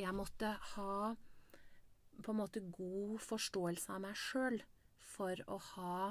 jeg 0.00 0.16
måtte 0.16 0.54
ha 0.74 1.12
på 2.20 2.32
en 2.32 2.40
måte 2.40 2.62
god 2.72 3.20
forståelse 3.24 3.94
av 3.94 4.02
meg 4.04 4.18
sjøl 4.18 4.60
for 5.00 5.40
å 5.48 5.56
ha 5.74 6.10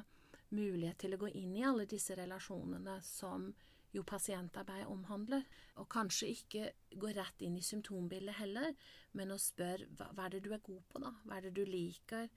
mulighet 0.56 0.98
til 1.04 1.14
å 1.14 1.20
gå 1.22 1.30
inn 1.38 1.54
i 1.58 1.66
alle 1.66 1.86
disse 1.90 2.16
relasjonene 2.18 2.98
som 3.06 3.52
jo 3.96 4.04
pasientarbeid 4.06 4.86
omhandler. 4.90 5.46
Og 5.82 5.90
kanskje 5.92 6.32
ikke 6.34 6.70
gå 7.02 7.12
rett 7.16 7.42
inn 7.46 7.58
i 7.58 7.66
symptombildet 7.66 8.38
heller, 8.38 8.74
men 9.18 9.34
å 9.34 9.40
spørre 9.42 9.90
hva, 9.98 10.10
hva 10.14 10.28
er 10.28 10.36
det 10.36 10.44
du 10.46 10.52
er 10.54 10.66
god 10.66 10.82
på, 10.90 11.02
da? 11.02 11.14
Hva 11.26 11.38
er 11.38 11.48
det 11.48 11.54
du 11.58 11.64
liker? 11.66 12.30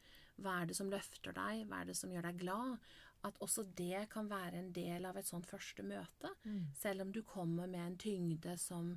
Hva 0.42 0.60
er 0.60 0.70
det 0.70 0.76
som 0.78 0.90
løfter 0.92 1.34
deg? 1.36 1.66
Hva 1.68 1.82
er 1.82 1.90
det 1.90 1.96
som 1.98 2.12
gjør 2.12 2.28
deg 2.28 2.38
glad? 2.40 2.92
At 3.28 3.38
også 3.44 3.66
det 3.78 4.06
kan 4.12 4.30
være 4.30 4.58
en 4.58 4.70
del 4.74 5.04
av 5.06 5.18
et 5.20 5.28
sånt 5.28 5.46
første 5.46 5.84
møte. 5.86 6.32
Mm. 6.44 6.72
Selv 6.78 7.04
om 7.04 7.12
du 7.14 7.20
kommer 7.26 7.68
med 7.70 7.84
en 7.84 7.98
tyngde 8.00 8.56
som, 8.58 8.96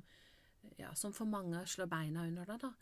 ja, 0.76 0.92
som 0.94 1.14
for 1.16 1.28
mange 1.28 1.62
slår 1.66 1.90
beina 1.90 2.26
under 2.26 2.48
deg, 2.48 2.62
da. 2.66 2.72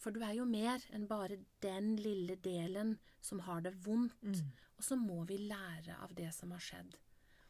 For 0.00 0.14
du 0.14 0.22
er 0.24 0.32
jo 0.38 0.46
mer 0.48 0.80
enn 0.96 1.04
bare 1.08 1.42
den 1.60 1.92
lille 2.00 2.38
delen 2.40 2.94
som 3.20 3.42
har 3.44 3.60
det 3.66 3.74
vondt. 3.84 4.16
Mm. 4.24 4.52
Og 4.80 4.86
så 4.86 4.96
må 4.96 5.24
vi 5.28 5.36
lære 5.50 5.98
av 6.00 6.14
det 6.16 6.30
som 6.32 6.54
har 6.56 6.62
skjedd. 6.64 6.96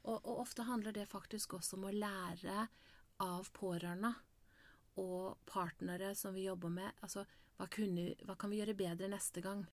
Og, 0.02 0.16
og 0.16 0.41
ofte 0.42 0.66
handler 0.66 0.96
det 0.96 1.06
faktisk 1.10 1.55
også 1.60 1.79
om 1.79 1.87
å 1.87 1.95
lære 1.95 2.65
av 3.23 3.51
pårørende 3.55 4.15
og 4.98 5.38
partnere 5.46 6.15
som 6.18 6.34
vi 6.34 6.48
jobber 6.48 6.73
med. 6.74 6.91
Altså, 7.04 7.23
hva, 7.60 7.68
kunne, 7.70 8.15
hva 8.27 8.34
kan 8.41 8.51
vi 8.51 8.59
gjøre 8.59 8.74
bedre 8.79 9.10
neste 9.12 9.45
gang? 9.45 9.66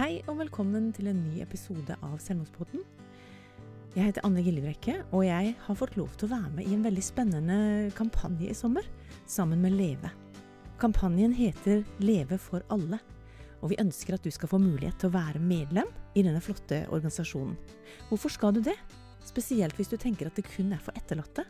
Hei 0.00 0.22
og 0.24 0.38
velkommen 0.40 0.90
til 0.96 1.10
en 1.12 1.18
ny 1.28 1.42
episode 1.44 1.92
av 2.00 2.16
Selvmordspodden. 2.24 2.82
Jeg 3.90 4.06
heter 4.06 4.22
Anne 4.22 4.38
Gillebrekke, 4.46 5.00
og 5.10 5.24
jeg 5.26 5.54
har 5.64 5.74
fått 5.74 5.96
lov 5.98 6.12
til 6.14 6.28
å 6.28 6.36
være 6.36 6.52
med 6.54 6.68
i 6.68 6.76
en 6.76 6.84
veldig 6.84 7.02
spennende 7.02 7.54
kampanje 7.98 8.46
i 8.46 8.54
sommer, 8.54 8.84
sammen 9.26 9.58
med 9.58 9.74
Leve. 9.74 10.12
Kampanjen 10.78 11.32
heter 11.34 11.82
Leve 11.98 12.38
for 12.38 12.62
alle, 12.70 13.00
og 13.58 13.72
vi 13.72 13.80
ønsker 13.82 14.14
at 14.14 14.22
du 14.22 14.30
skal 14.30 14.52
få 14.52 14.60
mulighet 14.62 15.00
til 15.02 15.10
å 15.10 15.16
være 15.16 15.42
medlem 15.42 15.90
i 16.14 16.22
denne 16.22 16.38
flotte 16.44 16.84
organisasjonen. 16.86 17.56
Hvorfor 18.06 18.30
skal 18.30 18.54
du 18.54 18.60
det? 18.62 18.76
Spesielt 19.26 19.74
hvis 19.74 19.90
du 19.90 19.96
tenker 19.98 20.30
at 20.30 20.38
det 20.38 20.46
kun 20.46 20.70
er 20.70 20.84
for 20.84 20.94
etterlatte. 20.94 21.48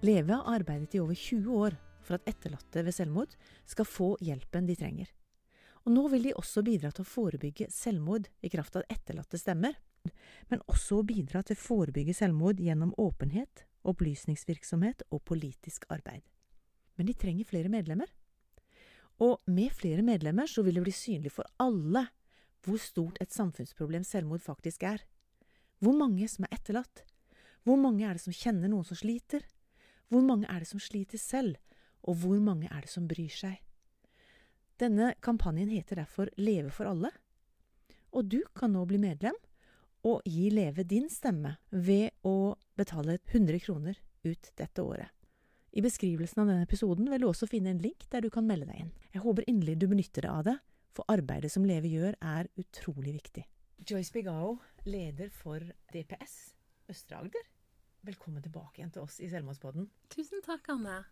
Leve 0.00 0.32
har 0.32 0.48
arbeidet 0.56 0.96
i 0.96 1.02
over 1.04 1.12
20 1.12 1.60
år 1.60 1.76
for 2.00 2.16
at 2.16 2.32
etterlatte 2.32 2.86
ved 2.86 2.96
selvmord 2.96 3.36
skal 3.68 3.90
få 3.90 4.14
hjelpen 4.24 4.64
de 4.64 4.78
trenger. 4.80 5.12
Og 5.84 5.92
nå 5.92 6.08
vil 6.08 6.30
de 6.30 6.38
også 6.40 6.64
bidra 6.64 6.88
til 6.88 7.04
å 7.04 7.10
forebygge 7.12 7.68
selvmord 7.68 8.32
i 8.40 8.48
kraft 8.48 8.80
av 8.80 8.88
etterlatte 8.88 9.36
stemmer, 9.36 9.76
men 10.50 10.62
også 10.70 11.00
å 11.00 11.06
bidra 11.06 11.42
til 11.42 11.56
å 11.56 11.62
forebygge 11.62 12.14
selvmord 12.16 12.60
gjennom 12.62 12.94
åpenhet, 13.00 13.64
opplysningsvirksomhet 13.86 15.06
og 15.10 15.24
politisk 15.28 15.86
arbeid. 15.92 16.22
Men 16.96 17.08
de 17.08 17.16
trenger 17.16 17.48
flere 17.48 17.72
medlemmer. 17.72 18.08
Og 19.22 19.40
med 19.48 19.72
flere 19.72 20.04
medlemmer 20.04 20.48
så 20.50 20.64
vil 20.64 20.78
det 20.78 20.86
bli 20.86 20.94
synlig 20.94 21.32
for 21.32 21.48
alle 21.62 22.06
hvor 22.66 22.80
stort 22.82 23.20
et 23.22 23.32
samfunnsproblem 23.32 24.04
selvmord 24.04 24.42
faktisk 24.44 24.82
er. 24.88 25.04
Hvor 25.78 25.94
mange 25.96 26.26
som 26.28 26.46
er 26.46 26.56
etterlatt? 26.56 27.04
Hvor 27.62 27.78
mange 27.80 28.06
er 28.06 28.16
det 28.16 28.24
som 28.24 28.34
kjenner 28.34 28.70
noen 28.72 28.86
som 28.86 28.98
sliter? 28.98 29.44
Hvor 30.10 30.24
mange 30.24 30.48
er 30.50 30.62
det 30.62 30.70
som 30.70 30.82
sliter 30.82 31.20
selv? 31.20 31.56
Og 32.06 32.18
hvor 32.22 32.40
mange 32.42 32.68
er 32.70 32.84
det 32.84 32.90
som 32.92 33.08
bryr 33.08 33.32
seg? 33.32 33.58
Denne 34.76 35.14
kampanjen 35.24 35.70
heter 35.72 36.02
derfor 36.02 36.28
Leve 36.36 36.70
for 36.74 36.88
alle, 36.90 37.10
og 38.12 38.28
du 38.28 38.42
kan 38.56 38.74
nå 38.76 38.82
bli 38.88 38.98
medlem 39.00 39.36
og 40.06 40.22
gi 40.28 40.50
Leve 40.54 40.84
din 40.86 41.08
stemme 41.10 41.56
ved 41.70 42.14
å 42.26 42.54
betale 42.78 43.18
100 43.24 43.58
kroner 43.64 43.98
ut 44.26 44.52
dette 44.58 44.82
året. 44.82 45.10
I 45.76 45.82
beskrivelsen 45.84 46.40
av 46.44 46.48
denne 46.50 46.64
episoden 46.64 47.10
vil 47.10 47.24
du 47.24 47.28
også 47.28 47.48
finne 47.50 47.74
en 47.74 47.82
link 47.82 48.06
der 48.12 48.22
du 48.24 48.30
kan 48.32 48.46
melde 48.48 48.68
deg 48.70 48.86
inn. 48.86 48.92
Jeg 49.12 49.24
håper 49.26 49.48
inderlig 49.50 49.76
du 49.82 49.88
benytter 49.90 50.24
deg 50.24 50.32
av 50.32 50.46
det, 50.46 50.56
for 50.96 51.10
arbeidet 51.12 51.50
som 51.52 51.66
Leve 51.68 51.90
gjør 51.90 52.16
er 52.22 52.48
utrolig 52.56 53.18
viktig. 53.18 53.44
Joyce 53.86 54.14
Bigao, 54.14 54.54
leder 54.88 55.28
for 55.34 55.60
DPS 55.92 56.38
Østre 56.88 57.18
Agder. 57.18 57.50
Velkommen 58.06 58.44
tilbake 58.44 58.80
igjen 58.80 58.94
til 58.94 59.04
oss 59.04 59.18
i 59.20 59.28
Selvmordspodden. 59.28 59.90
Tusen 60.14 60.40
takk, 60.46 60.70
Anne. 60.72 61.02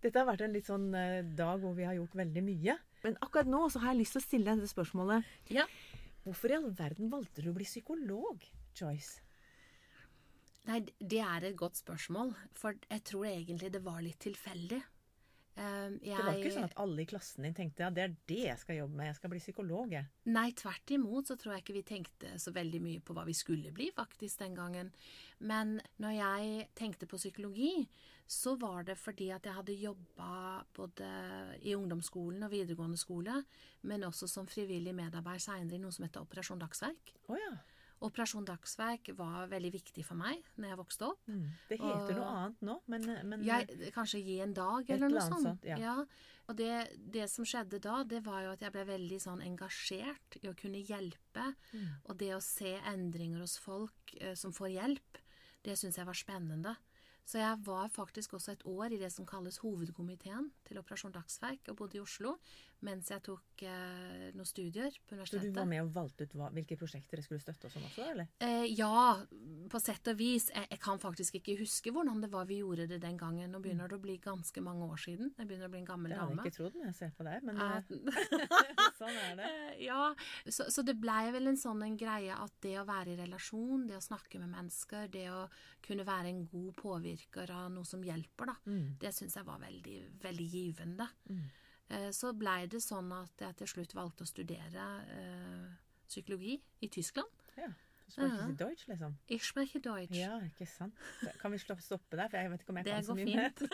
Dette 0.00 0.16
har 0.16 0.28
vært 0.30 0.46
en 0.46 0.54
litt 0.54 0.70
sånn 0.70 0.86
eh, 0.96 1.20
dag 1.36 1.60
hvor 1.60 1.74
vi 1.76 1.84
har 1.84 1.98
gjort 1.98 2.14
veldig 2.16 2.44
mye. 2.46 2.78
Men 3.02 3.18
akkurat 3.20 3.50
nå 3.50 3.66
så 3.68 3.82
har 3.82 3.92
jeg 3.92 4.04
lyst 4.04 4.16
til 4.16 4.22
å 4.22 4.24
stille 4.24 4.46
deg 4.46 4.62
dette 4.62 4.72
spørsmålet. 4.72 5.28
Ja. 5.52 5.66
Hvorfor 6.24 6.52
i 6.52 6.56
all 6.58 6.70
verden 6.76 7.10
valgte 7.12 7.42
du 7.44 7.50
å 7.50 7.56
bli 7.56 7.66
psykolog, 7.68 8.44
Joyce? 8.76 9.22
Nei, 10.68 10.82
det 11.00 11.22
er 11.24 11.46
et 11.48 11.56
godt 11.58 11.80
spørsmål. 11.80 12.34
For 12.56 12.76
jeg 12.90 13.04
tror 13.08 13.28
egentlig 13.30 13.70
det 13.72 13.82
var 13.84 14.02
litt 14.04 14.20
tilfeldig. 14.22 14.80
Um, 15.58 15.96
jeg, 16.00 16.14
Det 16.16 16.24
var 16.24 16.38
ikke 16.38 16.52
sånn 16.54 16.68
at 16.68 16.76
alle 16.80 17.02
i 17.02 17.08
klassen 17.10 17.44
din 17.44 17.56
tenkte 17.56 17.82
ja, 17.82 17.90
det 17.92 18.04
er 18.04 18.12
det 18.30 18.38
jeg 18.46 18.60
skal 18.62 18.78
jobbe 18.78 18.96
med, 18.96 19.10
jeg 19.10 19.18
skal 19.18 19.32
bli 19.32 19.40
psykolog. 19.42 19.92
jeg. 19.92 20.06
Nei, 20.30 20.46
tvert 20.56 20.92
imot 20.94 21.28
så 21.28 21.36
tror 21.36 21.54
jeg 21.54 21.64
ikke 21.64 21.76
vi 21.76 21.82
tenkte 21.90 22.30
så 22.40 22.54
veldig 22.54 22.80
mye 22.84 23.02
på 23.04 23.16
hva 23.16 23.26
vi 23.28 23.34
skulle 23.36 23.72
bli 23.74 23.90
faktisk 23.96 24.44
den 24.44 24.54
gangen. 24.56 24.92
Men 25.40 25.80
når 26.00 26.16
jeg 26.16 26.68
tenkte 26.78 27.10
på 27.10 27.20
psykologi, 27.20 27.88
så 28.30 28.54
var 28.60 28.86
det 28.86 28.96
fordi 29.00 29.32
at 29.34 29.46
jeg 29.46 29.56
hadde 29.56 29.74
jobba 29.74 30.62
både 30.76 31.10
i 31.66 31.74
ungdomsskolen 31.74 32.46
og 32.46 32.52
videregående 32.54 33.00
skole, 33.00 33.40
men 33.82 34.06
også 34.06 34.30
som 34.30 34.46
frivillig 34.46 34.94
medarbeider 34.94 35.42
seinere 35.50 35.76
i 35.76 35.82
noe 35.82 35.92
som 35.92 36.06
heter 36.06 36.22
Operasjon 36.22 36.62
Dagsverk. 36.62 37.14
Oh, 37.26 37.36
ja. 37.36 37.56
Operasjon 38.00 38.46
Dagsverk 38.48 39.10
var 39.18 39.46
veldig 39.50 39.70
viktig 39.74 40.04
for 40.06 40.16
meg 40.16 40.40
når 40.56 40.70
jeg 40.70 40.78
vokste 40.80 41.08
opp. 41.10 41.20
Det 41.68 41.76
heter 41.78 42.10
Og- 42.10 42.16
noe 42.16 42.30
annet 42.32 42.60
nå, 42.64 42.76
men, 42.88 43.28
men 43.28 43.44
Jeg, 43.44 43.92
kanskje 43.92 44.22
gi 44.24 44.38
en 44.40 44.54
dag, 44.54 44.88
eller 44.88 45.08
noe 45.12 45.20
sånt. 45.20 45.42
sånt, 45.44 45.64
ja. 45.68 46.04
Og 46.48 46.56
det, 46.56 46.96
det 47.12 47.28
som 47.30 47.44
skjedde 47.44 47.78
da, 47.80 48.02
det 48.02 48.24
var 48.24 48.42
jo 48.42 48.50
at 48.52 48.60
jeg 48.64 48.72
ble 48.72 48.84
veldig 48.88 49.20
sånn 49.20 49.42
engasjert 49.44 50.38
i 50.42 50.48
å 50.48 50.56
kunne 50.56 50.80
hjelpe. 50.82 51.54
Mm. 51.72 51.90
Og 52.08 52.16
det 52.18 52.30
å 52.34 52.40
se 52.42 52.72
endringer 52.90 53.40
hos 53.44 53.58
folk 53.58 54.14
eh, 54.20 54.34
som 54.34 54.50
får 54.52 54.72
hjelp, 54.74 55.20
det 55.62 55.76
syns 55.78 55.96
jeg 56.00 56.06
var 56.08 56.14
spennende. 56.16 56.76
Så 57.30 57.38
jeg 57.38 57.60
var 57.62 57.86
faktisk 57.92 58.32
også 58.34 58.52
et 58.56 58.64
år 58.66 58.90
i 58.96 58.98
det 58.98 59.12
som 59.12 59.26
kalles 59.28 59.60
hovedkomiteen 59.62 60.50
til 60.66 60.80
Operasjon 60.80 61.12
Dagsverk, 61.14 61.68
og 61.68 61.76
bodde 61.76 61.98
i 62.00 62.02
Oslo 62.02 62.38
mens 62.86 63.10
jeg 63.12 63.22
tok 63.26 63.62
eh, 63.68 64.30
noen 64.34 64.46
studier 64.48 64.94
på 65.06 65.14
universitetet. 65.16 65.42
Så 65.48 65.52
du 65.52 65.58
var 65.60 65.66
med 65.68 65.82
og 65.82 65.90
valgte 65.94 66.24
ut 66.26 66.34
hva, 66.38 66.48
hvilke 66.54 66.78
prosjekter 66.80 67.18
dere 67.18 67.26
skulle 67.26 67.42
støtte 67.42 67.68
og 67.68 67.74
sånn 67.74 67.86
også, 67.88 68.06
eller? 68.14 68.28
Eh, 68.40 68.64
ja, 68.72 69.16
på 69.70 69.80
sett 69.82 70.08
og 70.12 70.16
vis. 70.20 70.48
Jeg, 70.54 70.66
jeg 70.70 70.80
kan 70.80 70.98
faktisk 71.02 71.38
ikke 71.40 71.58
huske 71.60 71.92
hvordan 71.92 72.22
det 72.24 72.30
var 72.32 72.46
vi 72.48 72.60
gjorde 72.62 72.86
det 72.90 73.00
den 73.02 73.18
gangen. 73.20 73.50
Nå 73.52 73.60
begynner 73.64 73.88
det 73.92 73.98
å 73.98 74.04
bli 74.04 74.16
ganske 74.22 74.62
mange 74.64 74.88
år 74.88 75.00
siden. 75.04 75.32
Jeg 75.36 75.46
begynner 75.50 75.68
å 75.68 75.74
bli 75.74 75.82
en 75.82 75.88
gammel 75.90 76.14
dame. 76.16 76.20
Det 76.20 76.40
hadde 76.40 76.46
jeg 76.48 76.52
ikke 76.54 76.58
trodd 76.60 76.78
når 76.80 76.88
jeg 76.90 76.98
ser 77.02 77.12
på 77.18 77.28
deg, 77.28 77.44
men 77.48 77.60
Eh, 77.60 77.82
sånn 79.00 79.16
er 79.26 79.36
det. 79.38 79.50
Eh, 79.50 79.84
Ja, 79.84 80.10
så, 80.48 80.66
så 80.72 80.82
det 80.84 80.96
blei 81.00 81.30
vel 81.34 81.48
en 81.50 81.56
sånn 81.60 81.82
en 81.84 81.96
greie 82.00 82.34
at 82.34 82.52
det 82.64 82.74
å 82.80 82.84
være 82.88 83.14
i 83.14 83.18
relasjon, 83.20 83.86
det 83.88 83.96
å 83.96 84.02
snakke 84.04 84.40
med 84.42 84.50
mennesker, 84.52 85.08
det 85.12 85.26
å 85.32 85.44
kunne 85.84 86.04
være 86.06 86.28
en 86.32 86.42
god 86.50 86.74
påvirker 86.80 87.50
av 87.54 87.70
noe 87.72 87.84
som 87.88 88.02
hjelper, 88.04 88.50
da, 88.52 88.56
Mm. 88.70 88.96
det 89.00 89.10
syns 89.16 89.34
jeg 89.38 89.44
var 89.46 89.58
veldig, 89.62 89.96
veldig 90.22 90.46
givende. 90.52 91.06
Eh, 91.30 91.59
Så 92.14 92.32
blei 92.38 92.64
det 92.70 92.80
sånn 92.84 93.10
at 93.16 93.42
jeg 93.42 93.56
til 93.60 93.70
slutt 93.74 93.94
valgte 93.98 94.22
å 94.26 94.28
studere 94.30 94.88
eh, 95.10 95.68
psykologi 96.06 96.56
i 96.80 96.88
Tyskland. 96.88 97.46
Ja. 97.58 97.70
Du 98.06 98.14
skal 98.14 98.30
ikke 98.30 98.56
Deutsch, 98.64 98.88
liksom? 98.90 99.12
Ich 99.30 99.44
spreche 99.46 99.78
Deutsch. 99.82 100.16
Ja, 100.18 100.40
ikke 100.42 100.66
sant. 100.66 100.96
Kan 101.38 101.52
vi 101.54 101.60
stoppe 101.62 102.16
der, 102.18 102.26
for 102.26 102.38
jeg 102.40 102.50
vet 102.50 102.64
ikke 102.64 102.72
om 102.74 102.80
jeg 102.80 102.88
Det 102.88 102.96
kan 102.96 103.06
så 103.06 103.14
mye 103.14 103.36
mer. 103.36 103.52
fint. 103.54 103.70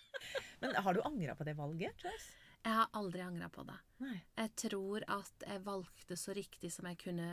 Men 0.62 0.78
har 0.86 0.96
du 0.96 1.02
angra 1.04 1.34
på 1.36 1.44
det 1.44 1.56
valget, 1.58 2.04
Joyce? 2.04 2.30
Jeg 2.64 2.72
har 2.78 2.88
aldri 2.96 3.20
angra 3.20 3.50
på 3.52 3.60
det. 3.68 3.76
Nei. 4.00 4.14
Jeg 4.40 4.52
tror 4.62 5.04
at 5.12 5.44
jeg 5.44 5.64
valgte 5.66 6.16
så 6.16 6.32
riktig 6.32 6.70
som 6.72 6.88
jeg 6.88 6.96
kunne 7.02 7.26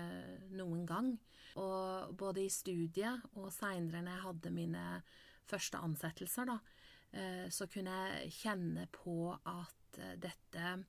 noen 0.59 0.81
gang. 0.89 1.13
Og 1.55 2.11
både 2.19 2.43
i 2.43 2.51
studiet 2.51 3.23
og 3.39 3.47
seinere 3.55 4.03
når 4.03 4.17
jeg 4.17 4.25
hadde 4.25 4.51
mine 4.55 4.83
første 5.47 5.79
ansettelser, 5.79 6.51
da, 6.51 6.57
eh, 6.59 6.80
så 7.51 7.67
kunne 7.71 7.91
jeg 8.05 8.31
kjenne 8.39 8.87
på 8.95 9.33
at 9.35 10.01
eh, 10.01 10.17
dette 10.21 10.79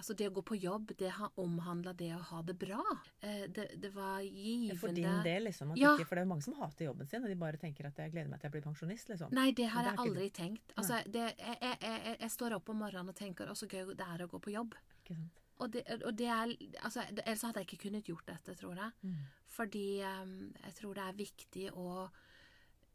Altså 0.00 0.14
det 0.16 0.30
å 0.30 0.32
gå 0.32 0.42
på 0.48 0.56
jobb, 0.56 0.94
det 0.98 1.10
har 1.12 1.34
omhandla 1.38 1.92
det 1.92 2.08
å 2.16 2.20
ha 2.30 2.38
det 2.42 2.54
bra. 2.58 2.80
Eh, 3.20 3.42
Det, 3.52 3.66
det 3.76 3.90
var 3.92 4.22
givende 4.24 4.78
For 4.80 4.96
din 4.96 5.20
del, 5.22 5.44
liksom. 5.44 5.74
Ja. 5.76 5.92
ikke, 5.92 6.06
for 6.08 6.16
det 6.16 6.22
er 6.22 6.26
jo 6.26 6.30
mange 6.30 6.46
som 6.46 6.56
hater 6.56 6.86
jobben 6.86 7.06
sin, 7.06 7.22
og 7.22 7.28
de 7.28 7.36
bare 7.36 7.60
tenker 7.60 7.86
at 7.86 8.00
jeg 8.00 8.14
gleder 8.14 8.30
meg 8.32 8.40
til 8.40 8.48
jeg 8.48 8.54
blir 8.54 8.64
pensjonist, 8.64 9.12
liksom. 9.12 9.34
Nei, 9.36 9.50
det 9.52 9.68
har 9.74 9.84
det 9.84 9.92
jeg 9.92 9.98
det 9.98 10.00
er 10.00 10.08
aldri 10.08 10.30
tenkt. 10.30 10.72
Altså, 10.80 11.02
det, 11.04 11.26
jeg, 11.36 11.58
jeg, 11.60 11.76
jeg, 11.84 12.16
jeg 12.24 12.32
står 12.32 12.56
opp 12.56 12.72
om 12.72 12.80
morgenen 12.80 13.12
og 13.12 13.18
tenker 13.20 13.52
å, 13.52 13.54
så 13.54 13.68
gøy 13.68 13.92
det 13.92 14.08
er 14.08 14.24
å 14.24 14.30
gå 14.32 14.40
på 14.40 14.54
jobb. 14.56 14.74
Ikke 15.02 15.18
sant? 15.20 15.44
Og 15.60 15.72
det, 15.74 15.84
og 16.00 16.14
det 16.16 16.28
er 16.32 16.54
altså, 16.80 17.04
Ellers 17.04 17.42
hadde 17.44 17.60
jeg 17.60 17.68
ikke 17.68 17.82
kunnet 17.84 18.08
gjort 18.08 18.26
dette, 18.32 18.56
tror 18.56 18.80
jeg. 18.80 18.96
Mm. 19.04 19.18
Fordi 19.52 19.86
um, 20.00 20.36
jeg 20.64 20.76
tror 20.80 20.96
det 20.96 21.04
er 21.04 21.18
viktig 21.18 21.66
å 21.76 22.08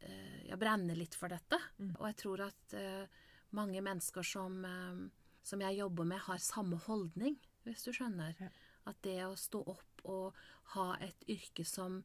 eh, 0.00 0.56
brenner 0.56 0.96
litt 0.96 1.14
for 1.14 1.28
dette. 1.32 1.58
Mm. 1.78 1.94
Og 1.98 2.06
jeg 2.10 2.16
tror 2.22 2.44
at 2.48 2.76
eh, 2.76 3.24
mange 3.56 3.82
mennesker 3.84 4.26
som, 4.26 4.62
eh, 4.64 5.02
som 5.46 5.60
jeg 5.60 5.78
jobber 5.80 6.08
med, 6.08 6.18
har 6.26 6.38
samme 6.42 6.78
holdning, 6.86 7.36
hvis 7.66 7.84
du 7.86 7.92
skjønner. 7.92 8.34
Ja. 8.40 8.48
At 8.86 9.00
det 9.02 9.18
å 9.26 9.34
stå 9.38 9.64
opp 9.66 10.04
og 10.06 10.36
ha 10.76 10.92
et 11.02 11.24
yrke 11.28 11.64
som, 11.66 12.02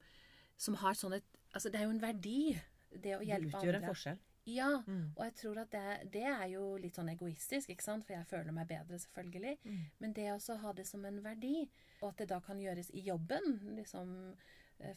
som 0.57 0.79
har 0.81 0.97
sånn 0.97 1.19
et 1.19 1.37
Altså, 1.51 1.67
det 1.67 1.81
er 1.81 1.83
jo 1.83 1.91
en 1.91 1.99
verdi, 1.99 2.53
det 2.95 3.11
å 3.17 3.19
hjelpe 3.19 3.25
Det 3.25 3.27
hjelpe 3.27 3.57
utgjør 3.59 3.75
en 3.75 3.87
forskjell. 3.89 4.19
Ja, 4.47 4.69
Mm. 4.87 5.11
og 5.17 5.23
jeg 5.25 5.33
tror 5.35 5.57
at 5.59 5.71
det, 5.71 6.11
det 6.13 6.23
er 6.23 6.45
jo 6.47 6.77
litt 6.77 6.95
sånn 6.95 7.09
egoistisk, 7.11 7.69
ikke 7.69 7.83
sant? 7.83 8.05
for 8.05 8.13
jeg 8.13 8.25
føler 8.25 8.51
meg 8.55 8.67
bedre, 8.69 8.97
selvfølgelig. 8.97 9.57
Mm. 9.63 9.81
Men 9.99 10.13
det 10.13 10.29
å 10.31 10.57
ha 10.63 10.71
det 10.73 10.87
som 10.87 11.03
en 11.05 11.21
verdi, 11.23 11.69
og 12.01 12.09
at 12.09 12.17
det 12.17 12.29
da 12.29 12.39
kan 12.39 12.57
gjøres 12.57 12.89
i 12.93 13.03
jobben, 13.05 13.75
liksom 13.75 14.15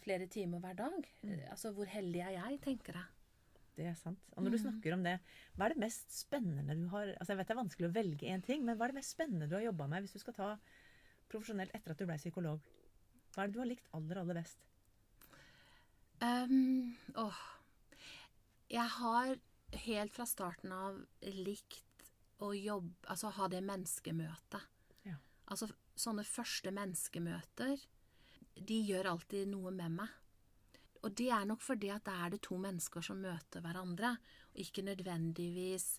flere 0.05 0.27
timer 0.31 0.63
hver 0.63 0.79
dag. 0.79 1.11
Mm. 1.23 1.35
Eh, 1.35 1.51
Altså, 1.51 1.73
hvor 1.77 1.89
heldig 1.91 2.21
er 2.25 2.35
jeg, 2.39 2.61
tenker 2.65 2.99
jeg. 2.99 3.11
Det 3.75 3.87
er 3.91 3.95
sant. 3.99 4.21
Og 4.37 4.45
når 4.45 4.55
du 4.55 4.59
snakker 4.63 4.95
om 4.95 5.03
det, 5.03 5.17
hva 5.57 5.67
er 5.67 5.75
det 5.75 5.83
mest 5.83 6.13
spennende 6.15 6.77
du 6.79 6.85
har 6.93 7.09
Altså 7.17 7.33
Jeg 7.33 7.39
vet 7.41 7.49
det 7.49 7.55
er 7.55 7.59
vanskelig 7.59 7.89
å 7.89 7.95
velge 7.97 8.29
én 8.31 8.45
ting, 8.47 8.63
men 8.63 8.79
hva 8.79 8.87
er 8.87 8.95
det 8.95 9.01
mest 9.01 9.17
spennende 9.17 9.49
du 9.51 9.57
har 9.57 9.65
jobba 9.67 9.89
med 9.91 10.05
hvis 10.05 10.15
du 10.15 10.23
skal 10.23 10.37
ta 10.37 10.51
profesjonelt 11.33 11.75
etter 11.75 11.95
at 11.95 11.99
du 11.99 12.07
ble 12.07 12.19
psykolog? 12.21 12.63
Hva 13.35 13.43
er 13.43 13.51
det 13.51 13.57
du 13.57 13.63
har 13.65 13.71
likt 13.73 13.91
aller, 13.99 14.21
aller 14.23 14.39
best? 14.39 14.63
Um, 16.23 16.95
åh. 17.19 17.41
Jeg 18.71 18.87
har 19.01 19.35
helt 19.89 20.15
fra 20.15 20.27
starten 20.31 20.73
av 20.73 21.01
likt 21.27 22.07
å 22.43 22.53
jobbe 22.55 23.11
Altså 23.11 23.33
ha 23.35 23.49
det 23.51 23.63
menneskemøtet. 23.67 24.71
Ja. 25.09 25.19
Altså 25.51 25.69
sånne 25.99 26.25
første 26.27 26.71
menneskemøter, 26.75 27.83
de 28.57 28.79
gjør 28.87 29.11
alltid 29.15 29.49
noe 29.51 29.73
med 29.75 29.97
meg. 30.01 30.13
Og 31.05 31.13
det 31.19 31.29
er 31.37 31.45
nok 31.45 31.61
fordi 31.61 31.91
at 31.93 32.05
da 32.07 32.15
er 32.25 32.33
det 32.33 32.43
to 32.47 32.57
mennesker 32.61 33.05
som 33.05 33.19
møter 33.21 33.61
hverandre, 33.65 34.15
og 34.55 34.63
ikke 34.63 34.85
nødvendigvis 34.87 35.99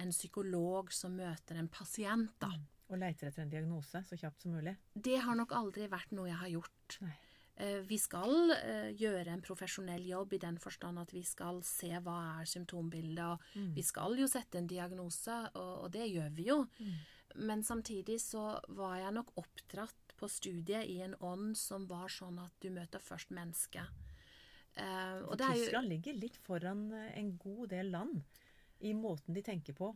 en 0.00 0.12
psykolog 0.12 0.92
som 0.92 1.16
møter 1.16 1.58
en 1.60 1.68
pasient, 1.72 2.32
da. 2.40 2.50
Og 2.88 3.00
leiter 3.00 3.28
etter 3.28 3.42
en 3.42 3.50
diagnose 3.50 4.00
så 4.06 4.16
kjapt 4.16 4.44
som 4.44 4.54
mulig? 4.54 4.76
Det 4.94 5.18
har 5.24 5.36
nok 5.36 5.52
aldri 5.58 5.88
vært 5.90 6.12
noe 6.14 6.28
jeg 6.30 6.38
har 6.38 6.52
gjort. 6.52 6.98
Nei. 7.02 7.14
Eh, 7.56 7.80
Vi 7.88 7.98
skal 7.98 8.52
eh, 8.54 8.90
gjøre 8.94 9.32
en 9.32 9.42
profesjonell 9.42 10.04
jobb 10.06 10.36
i 10.36 10.40
den 10.44 10.58
forstand 10.62 11.00
at 11.02 11.12
vi 11.12 11.24
skal 11.26 11.62
se 11.66 11.90
hva 12.04 12.16
er 12.38 12.48
symptombildet, 12.48 13.24
og 13.26 13.74
vi 13.74 13.82
skal 13.82 14.14
jo 14.20 14.28
sette 14.30 14.60
en 14.60 14.68
diagnose, 14.70 15.38
og, 15.56 15.72
og 15.84 15.90
det 15.96 16.06
gjør 16.12 16.30
vi 16.36 16.48
jo. 16.52 16.60
Men 17.36 17.64
samtidig 17.66 18.20
så 18.22 18.60
var 18.68 19.00
jeg 19.02 19.12
nok 19.18 19.34
oppdratt 19.36 20.05
på 20.18 20.28
studiet 20.30 20.88
i 20.88 21.00
en 21.04 21.14
ånd 21.24 21.54
som 21.58 21.86
var 21.90 22.10
sånn 22.12 22.40
at 22.42 22.54
du 22.62 22.70
møter 22.74 23.02
først 23.02 23.32
mennesket. 23.34 24.04
Uh, 24.76 25.24
og 25.30 25.38
det 25.40 25.46
er 25.46 25.56
jo 25.56 25.62
Tyskland 25.64 25.88
ligger 25.88 26.16
litt 26.20 26.34
foran 26.44 26.90
eh, 26.92 27.12
en 27.16 27.30
god 27.40 27.70
del 27.72 27.94
land 27.94 28.18
i 28.84 28.90
måten 28.92 29.32
de 29.32 29.40
tenker 29.44 29.76
på. 29.76 29.94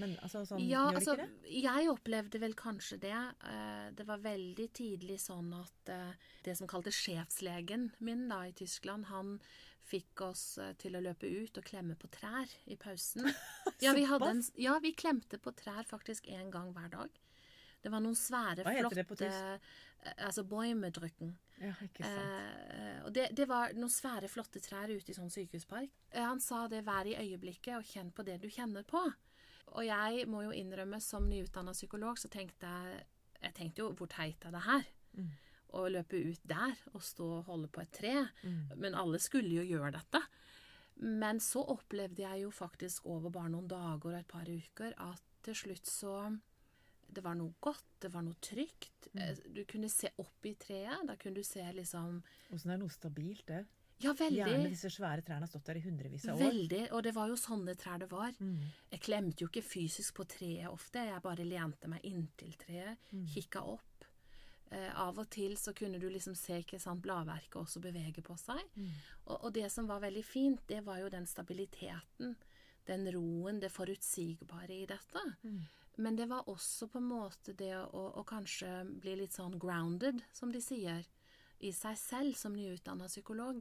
Men 0.00 0.14
altså, 0.24 0.40
sånn, 0.48 0.62
Ja, 0.64 0.86
gjør 0.86 0.94
de 0.94 1.00
altså, 1.02 1.16
ikke 1.18 1.26
det? 1.26 1.58
jeg 1.66 1.90
opplevde 1.92 2.40
vel 2.40 2.54
kanskje 2.56 2.96
det. 3.02 3.18
Uh, 3.44 3.90
Det 3.92 4.06
var 4.08 4.22
veldig 4.24 4.68
tidlig 4.72 5.18
sånn 5.20 5.52
at 5.58 5.92
uh, 5.92 6.30
det 6.46 6.56
som 6.56 6.70
kalte 6.70 6.94
sjefslegen 6.96 7.90
min 8.00 8.24
da 8.30 8.46
i 8.48 8.56
Tyskland, 8.56 9.10
han 9.12 9.36
fikk 9.82 10.22
oss 10.24 10.44
til 10.78 10.94
å 10.94 11.00
løpe 11.02 11.26
ut 11.26 11.58
og 11.58 11.64
klemme 11.66 11.96
på 11.98 12.08
trær 12.14 12.48
i 12.70 12.78
pausen. 12.80 13.26
Ja, 13.82 13.92
vi, 13.98 14.04
en, 14.06 14.40
ja, 14.62 14.76
vi 14.78 14.92
klemte 14.94 15.40
på 15.42 15.50
trær 15.58 15.82
faktisk 15.88 16.28
én 16.30 16.52
gang 16.54 16.70
hver 16.72 16.86
dag. 16.92 17.21
Det 17.82 17.90
var 17.90 18.02
noen 18.04 18.14
svære, 18.18 18.62
Hva 18.62 18.74
heter 18.76 19.00
det 19.00 19.06
på 19.08 19.16
flotte 19.18 19.30
tysk? 19.30 19.72
eh, 20.06 20.26
Altså 20.26 20.42
boimedrücken. 20.46 21.32
Ja, 21.62 21.72
ikke 21.84 22.02
sant. 22.02 22.30
Eh, 22.74 22.96
og 23.06 23.12
det, 23.14 23.28
det 23.38 23.46
var 23.50 23.72
noen 23.78 23.90
svære, 23.90 24.28
flotte 24.30 24.60
trær 24.62 24.90
ute 24.90 25.12
i 25.12 25.14
sånn 25.14 25.30
sykehuspark. 25.30 25.90
Eh, 26.10 26.22
han 26.24 26.40
sa 26.42 26.64
det 26.70 26.84
vær 26.86 27.06
i 27.06 27.14
øyeblikket 27.18 27.76
og 27.78 27.86
kjenn 27.86 28.10
på 28.14 28.24
det 28.26 28.40
du 28.42 28.48
kjenner 28.50 28.82
på. 28.88 29.02
Og 29.72 29.86
jeg 29.86 30.26
må 30.28 30.42
jo 30.44 30.50
innrømme, 30.52 30.98
som 31.00 31.28
nyutdanna 31.30 31.72
psykolog, 31.72 32.18
så 32.18 32.28
tenkte 32.28 32.66
jeg 32.66 33.06
Jeg 33.42 33.54
tenkte 33.56 33.82
jo 33.82 33.92
hvor 33.98 34.06
teit 34.06 34.44
er 34.46 34.52
det 34.54 34.60
her? 34.62 34.84
Mm. 35.18 35.30
Å 35.74 35.88
løpe 35.90 36.18
ut 36.30 36.42
der 36.46 36.76
og 36.92 37.02
stå 37.02 37.24
og 37.40 37.44
holde 37.48 37.68
på 37.72 37.80
et 37.82 37.90
tre. 37.96 38.12
Mm. 38.44 38.76
Men 38.78 38.94
alle 38.94 39.18
skulle 39.18 39.50
jo 39.56 39.64
gjøre 39.66 39.90
dette. 39.96 40.20
Men 41.02 41.40
så 41.40 41.64
opplevde 41.72 42.22
jeg 42.22 42.42
jo 42.44 42.50
faktisk 42.54 43.06
over 43.10 43.30
bare 43.34 43.50
noen 43.50 43.66
dager 43.66 44.12
og 44.12 44.18
et 44.20 44.28
par 44.28 44.46
uker 44.46 44.94
at 45.02 45.22
til 45.42 45.56
slutt 45.58 45.86
så 45.90 46.12
Det 47.12 47.22
var 47.24 47.34
noe 47.36 47.52
godt, 47.60 47.84
det 48.00 48.10
var 48.14 48.22
noe 48.24 48.38
trygt. 48.40 49.08
Mm. 49.12 49.20
Eh, 49.22 49.36
Du 49.54 49.64
kunne 49.68 49.88
se 49.92 50.08
opp 50.18 50.46
i 50.48 50.54
treet. 50.54 51.06
Da 51.06 51.16
kunne 51.16 51.34
du 51.34 51.42
se 51.44 51.62
liksom 51.76 52.22
Åssen 52.52 52.70
er 52.72 52.78
noe 52.80 52.88
stabilt 52.88 53.46
det? 53.46 53.64
Ja, 54.02 54.12
veldig. 54.18 54.38
Gjerne 54.40 54.70
disse 54.72 54.90
svære 54.90 55.22
trærne 55.22 55.44
har 55.46 55.50
stått 55.52 55.68
der 55.68 55.78
i 55.78 55.82
hundrevis 55.84 56.24
av 56.26 56.34
år. 56.40 56.48
Veldig. 56.48 56.80
Og 56.92 57.02
det 57.06 57.12
var 57.14 57.28
jo 57.30 57.36
sånne 57.38 57.76
trær 57.78 58.00
det 58.02 58.08
var. 58.10 58.32
Mm. 58.40 58.64
Jeg 58.90 59.00
klemte 59.04 59.44
jo 59.44 59.48
ikke 59.52 59.62
fysisk 59.62 60.16
på 60.16 60.24
treet 60.26 60.66
ofte. 60.72 61.04
Jeg 61.06 61.22
bare 61.22 61.44
lente 61.46 61.86
meg 61.88 62.00
inntil 62.08 62.56
treet, 62.58 62.98
Mm. 63.12 63.26
kikka 63.30 63.62
opp. 63.62 63.84
Eh, 64.72 64.88
av 64.98 65.18
og 65.18 65.28
til 65.30 65.54
så 65.56 65.74
kunne 65.76 66.00
du 66.00 66.08
liksom 66.10 66.34
se 66.34 66.54
ikke 66.64 66.80
sant, 66.80 67.02
bladverket 67.02 67.54
også 67.60 67.78
bevege 67.80 68.22
på 68.24 68.34
seg. 68.40 68.58
Mm. 68.74 68.88
Og, 69.26 69.44
og 69.44 69.52
det 69.52 69.70
som 69.70 69.86
var 69.86 70.00
veldig 70.00 70.24
fint, 70.24 70.60
det 70.66 70.82
var 70.84 70.98
jo 70.98 71.08
den 71.12 71.26
stabiliteten, 71.26 72.34
den 72.86 73.06
roen, 73.12 73.60
det 73.60 73.70
forutsigbare 73.70 74.70
i 74.82 74.86
dette. 74.86 75.22
Mm. 75.44 75.60
Men 75.96 76.16
det 76.16 76.28
var 76.30 76.48
også 76.48 76.88
på 76.88 77.00
en 77.00 77.10
måte 77.10 77.52
det 77.56 77.74
å, 77.76 78.04
å 78.16 78.24
kanskje 78.24 78.82
bli 79.02 79.16
litt 79.20 79.36
sånn 79.36 79.58
grounded, 79.60 80.22
som 80.32 80.52
de 80.52 80.62
sier, 80.64 81.04
i 81.62 81.70
seg 81.76 81.98
selv 82.00 82.38
som 82.38 82.56
nyutdanna 82.56 83.10
psykolog. 83.10 83.60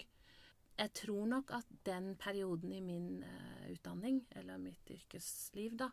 Jeg 0.79 0.93
tror 0.97 1.27
nok 1.29 1.51
at 1.53 1.67
den 1.85 2.15
perioden 2.17 2.71
i 2.73 2.81
min 2.81 3.19
uh, 3.21 3.67
utdanning, 3.69 4.23
eller 4.39 4.61
mitt 4.61 4.89
yrkesliv, 4.89 5.75
da, 5.77 5.91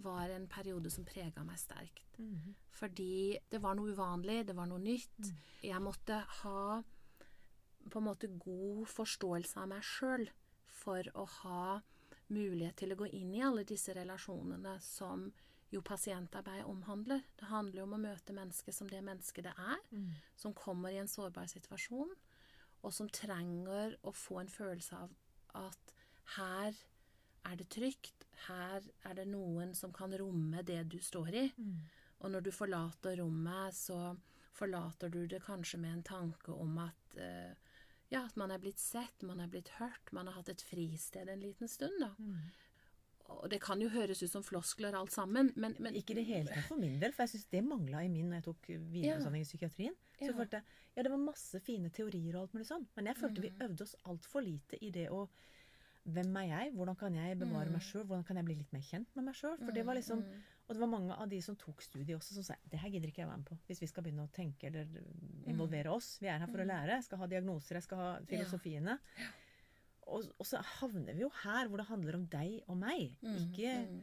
var 0.00 0.30
en 0.32 0.46
periode 0.48 0.90
som 0.90 1.04
prega 1.04 1.44
meg 1.44 1.60
sterkt. 1.60 2.18
Mhm. 2.18 2.54
Fordi 2.72 3.38
det 3.50 3.60
var 3.60 3.76
noe 3.76 3.92
uvanlig, 3.92 4.46
det 4.46 4.56
var 4.56 4.70
noe 4.70 4.80
nytt. 4.80 5.32
Jeg 5.62 5.82
måtte 5.82 6.22
ha 6.42 6.82
på 7.90 7.98
en 7.98 8.06
måte 8.06 8.30
god 8.40 8.86
forståelse 8.88 9.58
av 9.60 9.68
meg 9.68 9.84
sjøl 9.84 10.28
for 10.70 11.06
å 11.18 11.26
ha 11.42 11.80
mulighet 12.32 12.78
til 12.80 12.94
å 12.94 13.00
gå 13.02 13.10
inn 13.18 13.34
i 13.34 13.42
alle 13.44 13.64
disse 13.68 13.92
relasjonene 13.96 14.78
som 14.80 15.26
jo 15.72 15.80
pasientarbeid 15.82 16.64
omhandler. 16.68 17.22
Det 17.40 17.48
handler 17.48 17.80
jo 17.80 17.86
om 17.88 17.94
å 17.96 18.02
møte 18.02 18.34
mennesket 18.36 18.74
som 18.76 18.88
det 18.90 19.02
mennesket 19.02 19.44
det 19.48 19.54
er, 19.56 19.78
Mm. 19.92 20.10
som 20.36 20.54
kommer 20.54 20.90
i 20.92 20.98
en 21.00 21.08
sårbar 21.08 21.46
situasjon, 21.48 22.12
og 22.82 22.92
som 22.92 23.08
trenger 23.08 23.96
å 24.04 24.12
få 24.12 24.40
en 24.40 24.48
følelse 24.48 24.92
av 24.92 25.10
at 25.54 25.94
her 26.36 26.74
er 27.44 27.56
det 27.56 27.68
trygt, 27.70 28.26
her 28.48 28.82
er 29.04 29.14
det 29.14 29.26
noen 29.28 29.74
som 29.74 29.92
kan 29.92 30.12
romme 30.12 30.62
det 30.64 30.88
du 30.88 30.98
står 30.98 31.28
i. 31.34 31.52
Mm. 31.58 31.78
Og 32.20 32.30
når 32.30 32.42
du 32.42 32.50
forlater 32.52 33.16
rommet, 33.18 33.74
så 33.74 34.16
forlater 34.52 35.10
du 35.10 35.26
det 35.26 35.42
kanskje 35.42 35.78
med 35.80 35.92
en 35.92 36.02
tanke 36.02 36.52
om 36.54 36.78
at 36.78 37.16
eh, 37.16 37.54
ja, 38.12 38.26
at 38.26 38.36
man 38.36 38.50
er 38.50 38.58
blitt 38.58 38.78
sett, 38.78 39.22
man 39.22 39.40
er 39.40 39.48
blitt 39.48 39.68
hørt, 39.78 40.12
man 40.12 40.26
har 40.26 40.34
hatt 40.34 40.48
et 40.52 40.60
fristed 40.62 41.28
en 41.28 41.40
liten 41.40 41.68
stund, 41.68 41.98
da. 42.00 42.10
Mm. 42.18 42.50
Og 43.28 43.48
det 43.50 43.60
kan 43.60 43.80
jo 43.80 43.88
høres 43.88 44.22
ut 44.22 44.30
som 44.30 44.42
floskler 44.42 44.94
alt 44.94 45.10
sammen, 45.12 45.52
men, 45.56 45.74
men 45.80 45.94
Ikke 45.94 46.10
i 46.12 46.14
det 46.20 46.24
hele 46.26 46.48
tatt 46.48 46.64
for 46.68 46.76
min 46.78 46.98
del, 47.00 47.12
for 47.12 47.22
jeg 47.24 47.30
syns 47.36 47.46
det 47.50 47.62
mangla 47.64 48.02
i 48.04 48.08
min 48.08 48.28
når 48.30 48.40
jeg 48.40 48.44
tok 48.44 48.66
videreutdanning 48.92 49.42
i 49.42 49.48
psykiatrien. 49.48 49.94
Så 50.18 50.30
Ja. 50.30 50.36
følte 50.36 50.58
jeg, 50.60 50.64
ja, 50.96 51.02
det 51.02 51.10
var 51.10 51.18
masse 51.18 51.60
fine 51.60 51.90
teorier 51.90 52.36
og 52.36 52.42
alt 52.42 52.52
mulig 52.54 52.66
sånn, 52.68 52.86
men 52.96 53.06
jeg 53.06 53.16
følte 53.16 53.40
vi 53.42 53.50
Mm. 53.50 53.62
øvde 53.68 53.82
oss 53.82 53.96
altfor 54.04 54.42
lite 54.44 54.78
i 54.82 54.90
det 54.90 55.08
å 55.10 55.28
Hvem 56.04 56.34
er 56.36 56.46
jeg? 56.48 56.72
Hvordan 56.74 56.96
kan 56.98 57.14
jeg 57.14 57.38
bevare 57.38 57.66
Mm. 57.66 57.72
meg 57.72 57.80
sjøl? 57.80 58.04
Hvordan 58.04 58.24
kan 58.26 58.36
jeg 58.36 58.44
bli 58.44 58.54
litt 58.56 58.72
mer 58.72 58.80
kjent 58.82 59.06
med 59.14 59.24
meg 59.24 59.34
sjøl? 59.34 59.56
For 59.58 59.70
det 59.70 59.86
var 59.86 59.94
liksom 59.94 60.18
Og 60.68 60.74
det 60.74 60.80
var 60.80 60.88
mange 60.88 61.12
av 61.16 61.28
de 61.28 61.40
som 61.40 61.54
tok 61.56 61.80
studiet 61.82 62.16
også, 62.16 62.34
som 62.34 62.42
sa 62.42 62.54
det 62.68 62.78
her 62.80 62.88
gidder 62.90 63.06
ikke 63.08 63.18
jeg 63.22 63.28
være 63.28 63.36
med 63.36 63.46
på. 63.46 63.58
Hvis 63.68 63.80
vi 63.80 63.86
skal 63.86 64.02
begynne 64.02 64.24
å 64.26 64.30
tenke 64.32 64.64
eller 64.66 64.86
involvere 65.46 65.86
oss. 65.94 66.18
Vi 66.20 66.26
er 66.26 66.38
her 66.38 66.46
for 66.46 66.58
å 66.58 66.66
lære. 66.66 66.88
Jeg 66.96 67.04
skal 67.04 67.18
ha 67.18 67.26
diagnoser, 67.26 67.74
jeg 67.74 67.82
skal 67.82 67.98
ha 67.98 68.18
filosofiene. 68.26 68.98
Og, 70.12 70.26
og 70.38 70.46
så 70.48 70.60
havner 70.78 71.14
vi 71.16 71.24
jo 71.24 71.30
her 71.42 71.68
hvor 71.70 71.80
det 71.82 71.88
handler 71.88 72.18
om 72.18 72.26
deg 72.32 72.58
og 72.68 72.76
meg. 72.80 73.14
Mm, 73.22 73.38
Ikke 73.46 73.76
mm. 73.86 74.02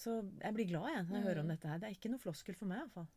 Så 0.00 0.12
jeg 0.40 0.54
blir 0.56 0.68
glad 0.70 0.86
jeg, 0.94 1.02
når 1.08 1.16
jeg 1.18 1.24
hører 1.26 1.40
om 1.42 1.48
dette 1.50 1.68
her. 1.68 1.80
Det 1.82 1.88
er 1.90 1.96
ikke 1.96 2.08
noe 2.12 2.22
floskel 2.22 2.54
for 2.56 2.70
meg, 2.70 2.78
iallfall. 2.84 3.08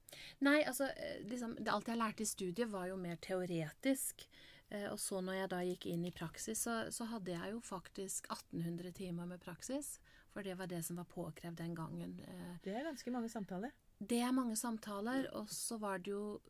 Nei, 0.44 0.58
altså, 0.68 0.90
eh, 1.00 1.22
liksom, 1.30 1.54
det, 1.62 1.70
alt 1.72 1.88
jeg 1.88 2.00
lærte 2.02 2.26
i 2.26 2.28
studiet, 2.28 2.72
var 2.74 2.90
jo 2.90 2.98
mer 3.00 3.16
teoretisk. 3.24 4.26
Eh, 4.74 4.90
og 4.90 4.98
så 5.00 5.22
når 5.24 5.38
jeg 5.38 5.52
da 5.54 5.62
gikk 5.70 5.88
inn 5.94 6.04
i 6.10 6.12
praksis, 6.12 6.66
så, 6.66 6.76
så 6.92 7.08
hadde 7.14 7.32
jeg 7.38 7.54
jo 7.54 7.62
faktisk 7.64 8.28
1800 8.34 8.92
timer 9.00 9.30
med 9.30 9.40
praksis. 9.46 9.94
For 10.34 10.44
det 10.44 10.58
var 10.60 10.68
det 10.74 10.82
som 10.84 10.98
var 11.00 11.08
påkrevd 11.14 11.62
den 11.62 11.76
gangen. 11.78 12.18
Eh, 12.28 12.52
Det 12.66 12.76
er 12.76 12.90
ganske 12.90 13.14
mange 13.16 13.30
samtaler. 13.32 13.72
det 14.04 14.20
er 14.26 14.36
mange 14.36 14.58
samtaler, 14.60 15.30
og 15.40 15.48
så 15.54 15.78
var 15.80 16.02
det 16.04 16.12
jo 16.12 16.42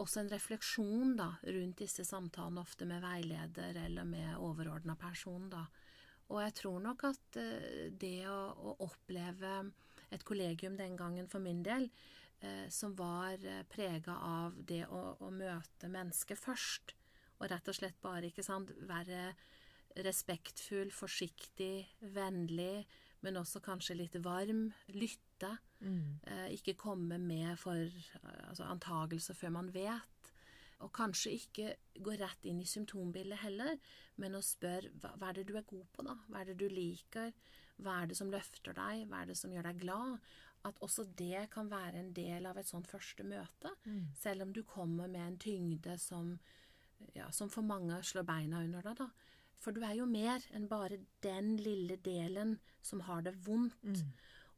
også 0.00 0.22
en 0.22 0.30
refleksjon 0.30 1.16
da, 1.18 1.32
rundt 1.42 1.82
disse 1.82 2.04
samtalene, 2.06 2.62
ofte 2.62 2.86
med 2.88 3.02
veileder 3.02 3.82
eller 3.84 4.06
med 4.08 4.36
overordna 4.38 4.96
person. 5.00 5.48
da. 5.50 5.64
Og 6.30 6.40
jeg 6.44 6.54
tror 6.60 6.80
nok 6.84 7.04
at 7.10 7.38
eh, 7.42 7.90
det 7.90 8.28
å, 8.30 8.38
å 8.54 8.76
oppleve 8.86 9.54
et 10.14 10.24
kollegium 10.26 10.76
den 10.78 10.96
gangen 10.98 11.28
for 11.30 11.42
min 11.42 11.62
del, 11.66 11.88
eh, 12.40 12.66
som 12.70 12.94
var 12.98 13.42
eh, 13.42 13.64
prega 13.70 14.14
av 14.26 14.58
det 14.66 14.84
å, 14.86 15.02
å 15.18 15.30
møte 15.34 15.90
mennesket 15.90 16.38
først, 16.38 16.94
og 17.40 17.48
rett 17.50 17.72
og 17.72 17.76
slett 17.76 17.98
bare 18.02 18.30
ikke 18.30 18.44
sant, 18.46 18.70
være 18.86 19.32
respektfull, 20.06 20.92
forsiktig, 20.94 21.88
vennlig, 22.14 22.84
men 23.24 23.40
også 23.40 23.62
kanskje 23.64 23.98
litt 23.98 24.16
varm, 24.22 24.68
lytte. 24.94 25.56
Mm. 25.80 26.20
Eh, 26.22 26.46
ikke 26.56 26.76
komme 26.78 27.18
med 27.18 27.56
for 27.60 27.76
altså, 28.48 28.66
antagelser 28.68 29.34
før 29.34 29.54
man 29.58 29.72
vet. 29.74 30.32
Og 30.80 30.92
kanskje 30.96 31.34
ikke 31.36 31.72
gå 32.00 32.14
rett 32.20 32.46
inn 32.48 32.60
i 32.62 32.68
symptombildet 32.68 33.42
heller, 33.42 33.74
men 34.16 34.36
å 34.36 34.44
spørre 34.44 34.92
hva, 35.00 35.12
hva 35.20 35.28
er 35.28 35.40
det 35.40 35.48
du 35.50 35.56
er 35.60 35.66
god 35.68 35.88
på, 35.92 36.04
da? 36.06 36.14
Hva 36.28 36.40
er 36.40 36.50
det 36.50 36.60
du 36.62 36.68
liker? 36.72 37.34
Hva 37.80 37.98
er 38.00 38.08
det 38.08 38.16
som 38.16 38.30
løfter 38.32 38.76
deg? 38.76 39.04
Hva 39.08 39.20
er 39.20 39.28
det 39.28 39.36
som 39.36 39.52
gjør 39.52 39.68
deg 39.68 39.82
glad? 39.82 40.30
At 40.68 40.80
også 40.84 41.04
det 41.16 41.46
kan 41.52 41.68
være 41.72 42.00
en 42.00 42.14
del 42.16 42.48
av 42.48 42.56
et 42.60 42.68
sånt 42.68 42.88
første 42.88 43.24
møte. 43.24 43.74
Selv 44.16 44.44
om 44.46 44.54
du 44.56 44.62
kommer 44.68 45.08
med 45.08 45.26
en 45.26 45.38
tyngde 45.40 45.98
som, 46.00 46.38
ja, 47.14 47.30
som 47.32 47.52
for 47.52 47.64
mange 47.64 48.00
slår 48.04 48.24
beina 48.28 48.64
under 48.64 48.82
deg, 48.90 48.96
da. 49.04 49.10
For 49.60 49.76
du 49.76 49.82
er 49.84 49.98
jo 49.98 50.06
mer 50.08 50.40
enn 50.56 50.68
bare 50.68 51.02
den 51.20 51.56
lille 51.60 51.96
delen 52.00 52.58
som 52.80 53.00
har 53.04 53.20
det 53.26 53.34
vondt. 53.44 53.76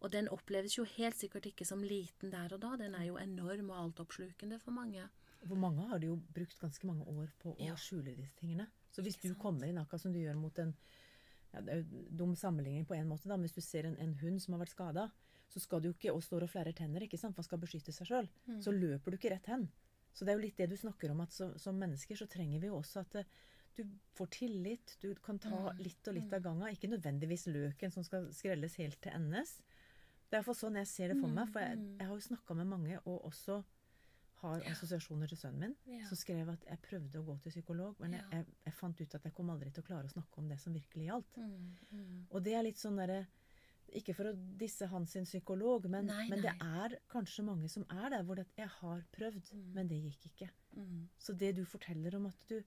Og 0.02 0.11
den 0.11 0.28
oppleves 0.35 0.75
jo 0.76 0.85
helt 0.97 1.14
sikkert 1.16 1.47
ikke 1.47 1.64
som 1.68 1.82
liten 1.87 2.32
der 2.32 2.52
og 2.56 2.61
da. 2.64 2.73
Den 2.76 2.94
er 2.99 3.04
jo 3.06 3.16
enorm 3.23 3.71
og 3.71 3.78
altoppslukende 3.85 4.59
for 4.61 4.75
mange. 4.75 5.04
For 5.47 5.59
mange 5.59 5.87
har 5.88 5.99
de 6.02 6.09
jo 6.11 6.16
brukt 6.35 6.59
ganske 6.59 6.87
mange 6.87 7.04
år 7.06 7.28
på 7.42 7.54
å 7.56 7.61
Ja. 7.66 7.75
skjule 7.78 8.14
disse 8.16 8.35
tingene. 8.40 8.66
Så 8.90 9.02
hvis 9.02 9.16
du 9.23 9.35
kommer 9.35 9.66
inn 9.68 9.78
akkurat 9.78 10.00
som 10.00 10.12
du 10.12 10.18
gjør 10.18 10.37
mot 10.38 10.59
en 10.59 10.75
ja, 11.54 11.61
Det 11.61 11.68
er 11.75 11.82
jo 11.82 12.02
dum 12.16 12.35
sammenligning 12.35 12.87
på 12.88 12.94
en 12.97 13.06
måte, 13.09 13.28
da, 13.28 13.37
men 13.37 13.44
hvis 13.47 13.54
du 13.54 13.61
ser 13.61 13.85
en, 13.85 13.97
en 14.00 14.14
hund 14.23 14.40
som 14.40 14.54
har 14.54 14.61
vært 14.64 14.71
skada, 14.73 15.11
så 15.52 15.61
skal 15.61 15.82
du 15.82 15.88
jo 15.90 15.92
ikke 15.92 16.14
og 16.14 16.23
står 16.25 16.42
og 16.47 16.49
flerrer 16.50 16.73
tenner, 16.73 17.02
ikke 17.04 17.18
sant, 17.21 17.35
for 17.37 17.42
han 17.42 17.49
skal 17.50 17.59
beskytte 17.61 17.92
seg 17.92 18.06
sjøl. 18.09 18.28
Mm. 18.49 18.62
Så 18.64 18.73
løper 18.73 19.11
du 19.12 19.18
ikke 19.18 19.30
rett 19.35 19.47
hen. 19.52 19.68
Så 20.14 20.25
det 20.25 20.32
er 20.32 20.38
jo 20.38 20.47
litt 20.47 20.56
det 20.56 20.71
du 20.71 20.76
snakker 20.80 21.11
om, 21.12 21.21
at 21.21 21.30
så, 21.30 21.50
som 21.61 21.76
mennesker 21.78 22.16
så 22.16 22.26
trenger 22.26 22.59
vi 22.61 22.66
jo 22.68 22.78
også 22.80 23.00
at 23.04 23.14
eh, 23.21 23.25
du 23.76 23.82
får 24.16 24.30
tillit. 24.30 24.97
Du 25.00 25.14
kan 25.21 25.38
ta 25.38 25.50
Mm. 25.73 25.78
litt 25.85 26.09
og 26.09 26.14
litt 26.14 26.32
av 26.32 26.42
gangen. 26.42 26.73
Ikke 26.73 26.88
nødvendigvis 26.88 27.47
løken 27.52 27.92
som 27.92 28.02
skal 28.04 28.32
skrelles 28.32 28.76
helt 28.76 29.00
til 29.02 29.12
endes. 29.12 29.61
Det 30.33 30.39
er 30.39 30.41
iallfall 30.41 30.57
sånn 30.57 30.79
jeg 30.81 30.89
ser 30.89 31.12
det 31.12 31.19
for 31.21 31.29
meg. 31.29 31.49
For 31.53 31.61
jeg, 31.61 31.77
Mm. 31.79 31.99
jeg 32.01 32.07
har 32.09 32.15
jo 32.17 32.25
snakka 32.25 32.55
med 32.57 32.67
mange, 32.71 32.99
og 33.05 33.25
også 33.29 33.59
har 34.43 34.62
assosiasjoner 34.73 35.29
til 35.29 35.37
sønnen 35.39 35.61
min, 35.61 35.75
Ja. 35.87 36.07
som 36.09 36.17
skrev 36.17 36.49
at 36.51 36.65
jeg 36.67 36.81
prøvde 36.83 37.21
å 37.21 37.25
gå 37.27 37.37
til 37.43 37.53
psykolog, 37.53 38.01
men 38.01 38.12
jeg, 38.17 38.25
jeg, 38.33 38.47
jeg 38.65 38.73
fant 38.75 39.01
ut 39.01 39.15
at 39.15 39.23
jeg 39.29 39.35
kom 39.35 39.51
aldri 39.51 39.71
til 39.71 39.83
å 39.85 39.87
klare 39.87 40.09
å 40.09 40.11
snakke 40.15 40.39
om 40.39 40.49
det 40.49 40.59
som 40.59 40.73
virkelig 40.73 41.07
gjaldt. 41.11 41.37
Mm, 41.37 41.77
mm. 41.93 42.27
Og 42.31 42.43
det 42.43 42.55
er 42.55 42.62
litt 42.62 42.77
sånn 42.81 42.97
derre 42.97 43.27
Ikke 43.95 44.15
for 44.15 44.25
å 44.25 44.57
disse 44.57 44.87
hans 44.89 45.11
sin 45.12 45.25
psykolog, 45.27 45.85
men, 45.91 46.07
Nei, 46.07 46.27
men 46.31 46.41
det 46.41 46.55
er 46.62 46.95
kanskje 47.11 47.45
mange 47.45 47.69
som 47.69 47.85
er 47.91 48.09
der 48.09 48.23
hvor 48.25 48.37
det, 48.37 48.47
jeg 48.57 48.69
har 48.69 49.03
prøvd, 49.12 49.53
Mm. 49.53 49.75
men 49.75 49.87
det 49.89 49.99
gikk 50.03 50.31
ikke. 50.33 50.51
Mm. 50.79 51.09
Så 51.19 51.37
det 51.37 51.57
du 51.57 51.65
forteller 51.67 52.15
om 52.17 52.25
at 52.27 52.37
du, 52.49 52.62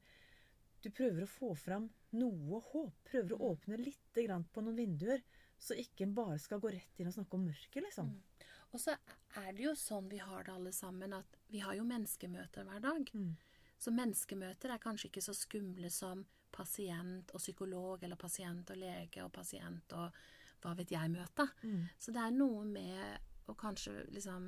du 0.84 0.90
prøver 0.92 1.24
å 1.24 1.28
få 1.28 1.58
fram 1.58 1.90
noe 2.14 2.62
håp, 2.62 2.94
prøver 3.06 3.32
å 3.32 3.40
Mm. 3.40 3.58
åpne 3.58 3.78
litt 3.84 4.14
grann 4.14 4.44
på 4.54 4.62
noen 4.62 4.76
vinduer, 4.76 5.24
så 5.60 5.78
ikke 5.80 6.06
en 6.06 6.16
bare 6.18 6.38
skal 6.42 6.62
gå 6.62 6.72
rett 6.74 7.00
inn 7.00 7.10
og 7.10 7.16
snakke 7.16 7.38
om 7.38 7.46
mørket, 7.48 7.82
liksom. 7.84 8.12
Mm. 8.12 8.48
Og 8.76 8.82
så 8.82 8.96
er 9.40 9.52
det 9.56 9.64
jo 9.64 9.74
sånn 9.80 10.08
vi 10.12 10.20
har 10.20 10.44
det 10.44 10.54
alle 10.54 10.72
sammen, 10.76 11.14
at 11.16 11.38
vi 11.52 11.62
har 11.64 11.78
jo 11.78 11.86
menneskemøter 11.88 12.68
hver 12.68 12.82
dag. 12.84 13.12
Mm. 13.16 13.36
Så 13.80 13.94
menneskemøter 13.96 14.74
er 14.74 14.82
kanskje 14.84 15.10
ikke 15.10 15.24
så 15.24 15.36
skumle 15.38 15.92
som 15.94 16.26
pasient 16.56 17.32
og 17.36 17.44
psykolog, 17.44 18.04
eller 18.04 18.20
pasient 18.20 18.72
og 18.72 18.80
lege 18.80 19.24
og 19.24 19.32
pasient 19.36 19.96
og 19.98 20.20
hva 20.64 20.74
vet 20.78 20.92
jeg-møte. 20.96 21.48
Mm. 21.64 21.86
Så 22.00 22.14
det 22.16 22.24
er 22.24 22.36
noe 22.36 22.64
med 22.68 23.52
å 23.52 23.56
kanskje 23.60 23.94
liksom 24.16 24.48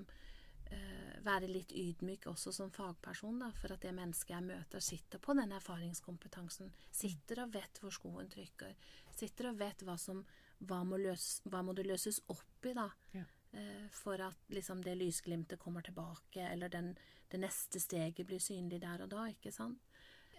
eh, 0.72 1.18
være 1.26 1.50
litt 1.52 1.72
ydmyk 1.76 2.28
også 2.32 2.54
som 2.56 2.72
fagperson, 2.74 3.40
da, 3.44 3.52
for 3.56 3.76
at 3.76 3.84
det 3.86 3.94
mennesket 3.96 4.36
jeg 4.36 4.48
møter, 4.48 4.84
sitter 4.84 5.22
på 5.24 5.36
den 5.38 5.54
erfaringskompetansen. 5.60 6.74
Sitter 6.92 7.44
og 7.46 7.54
vet 7.56 7.82
hvor 7.84 7.94
skoen 7.94 8.32
trykker. 8.34 8.76
Sitter 9.16 9.52
og 9.52 9.60
vet 9.62 9.86
hva 9.86 9.98
som 10.02 10.24
hva 10.60 10.84
må, 10.88 11.00
løs, 11.02 11.42
hva 11.46 11.62
må 11.66 11.76
det 11.78 11.86
løses 11.88 12.22
opp 12.34 12.66
i, 12.66 12.74
da? 12.78 12.88
Ja. 13.14 13.26
Eh, 13.52 13.86
for 13.94 14.22
at 14.24 14.54
liksom 14.54 14.82
det 14.86 14.96
lysglimtet 14.98 15.60
kommer 15.60 15.86
tilbake, 15.86 16.42
eller 16.50 16.72
den, 16.74 16.94
det 17.32 17.42
neste 17.42 17.82
steget 17.84 18.28
blir 18.28 18.42
synlig 18.44 18.82
der 18.84 19.06
og 19.06 19.12
da, 19.14 19.28
ikke 19.32 19.54
sant? 19.54 19.84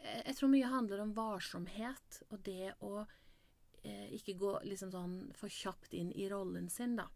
Jeg, 0.02 0.24
jeg 0.26 0.38
tror 0.38 0.52
mye 0.52 0.72
handler 0.72 1.04
om 1.04 1.14
varsomhet, 1.16 2.22
og 2.30 2.42
det 2.46 2.74
å 2.84 2.96
eh, 3.82 4.08
ikke 4.18 4.36
gå 4.40 4.52
liksom 4.66 4.92
sånn 4.94 5.16
for 5.38 5.52
kjapt 5.52 5.94
inn 5.96 6.12
i 6.12 6.28
rollen 6.30 6.68
sin, 6.72 6.98
da. 6.98 7.08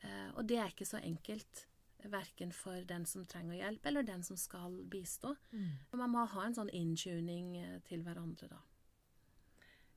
Eh, 0.00 0.30
og 0.34 0.46
det 0.48 0.60
er 0.60 0.72
ikke 0.72 0.88
så 0.88 1.02
enkelt. 1.02 1.66
Verken 2.00 2.48
for 2.56 2.80
den 2.88 3.02
som 3.04 3.26
trenger 3.28 3.58
hjelp, 3.58 3.86
eller 3.86 4.06
den 4.08 4.22
som 4.24 4.38
skal 4.40 4.78
bistå. 4.88 5.34
Mm. 5.52 5.72
Man 6.00 6.12
må 6.14 6.22
ha 6.32 6.46
en 6.46 6.56
sånn 6.56 6.70
inntuning 6.72 7.56
eh, 7.60 7.74
til 7.84 8.06
hverandre, 8.06 8.48
da. 8.48 8.60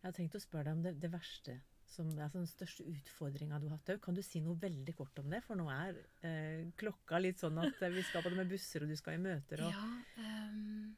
Jeg 0.01 0.09
har 0.09 0.17
tenkt 0.17 0.35
å 0.35 0.41
spørre 0.43 0.67
deg 0.67 0.75
om 0.75 0.81
det, 0.83 0.91
det 0.99 1.11
verste, 1.13 1.61
som 1.93 2.09
er 2.17 2.31
den 2.33 2.47
største 2.49 2.83
utfordringa 2.89 3.59
du 3.61 3.67
har 3.69 3.77
hatt 3.77 3.93
òg. 3.93 4.01
Kan 4.03 4.17
du 4.17 4.23
si 4.25 4.41
noe 4.41 4.57
veldig 4.59 4.95
kort 4.97 5.19
om 5.21 5.29
det? 5.31 5.43
For 5.45 5.59
nå 5.59 5.67
er 5.71 5.99
eh, 6.25 6.65
klokka 6.79 7.19
litt 7.21 7.43
sånn 7.43 7.59
at 7.61 7.81
eh, 7.85 7.93
vi 7.93 8.03
skal 8.07 8.25
både 8.25 8.39
med 8.41 8.49
busser, 8.51 8.83
og 8.85 8.91
du 8.91 8.97
skal 8.99 9.19
i 9.19 9.23
møter 9.23 9.61
og 9.65 9.73
Ja, 9.73 9.83
um, 10.17 10.95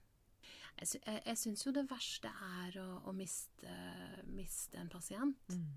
jeg, 0.80 1.02
jeg, 1.02 1.22
jeg 1.26 1.40
syns 1.40 1.66
jo 1.68 1.74
det 1.76 1.86
verste 1.92 2.32
er 2.62 2.80
å, 2.84 2.88
å 3.08 3.14
miste, 3.16 3.76
miste 4.36 4.80
en 4.82 4.92
pasient. 4.92 5.52
Mm. 5.52 5.68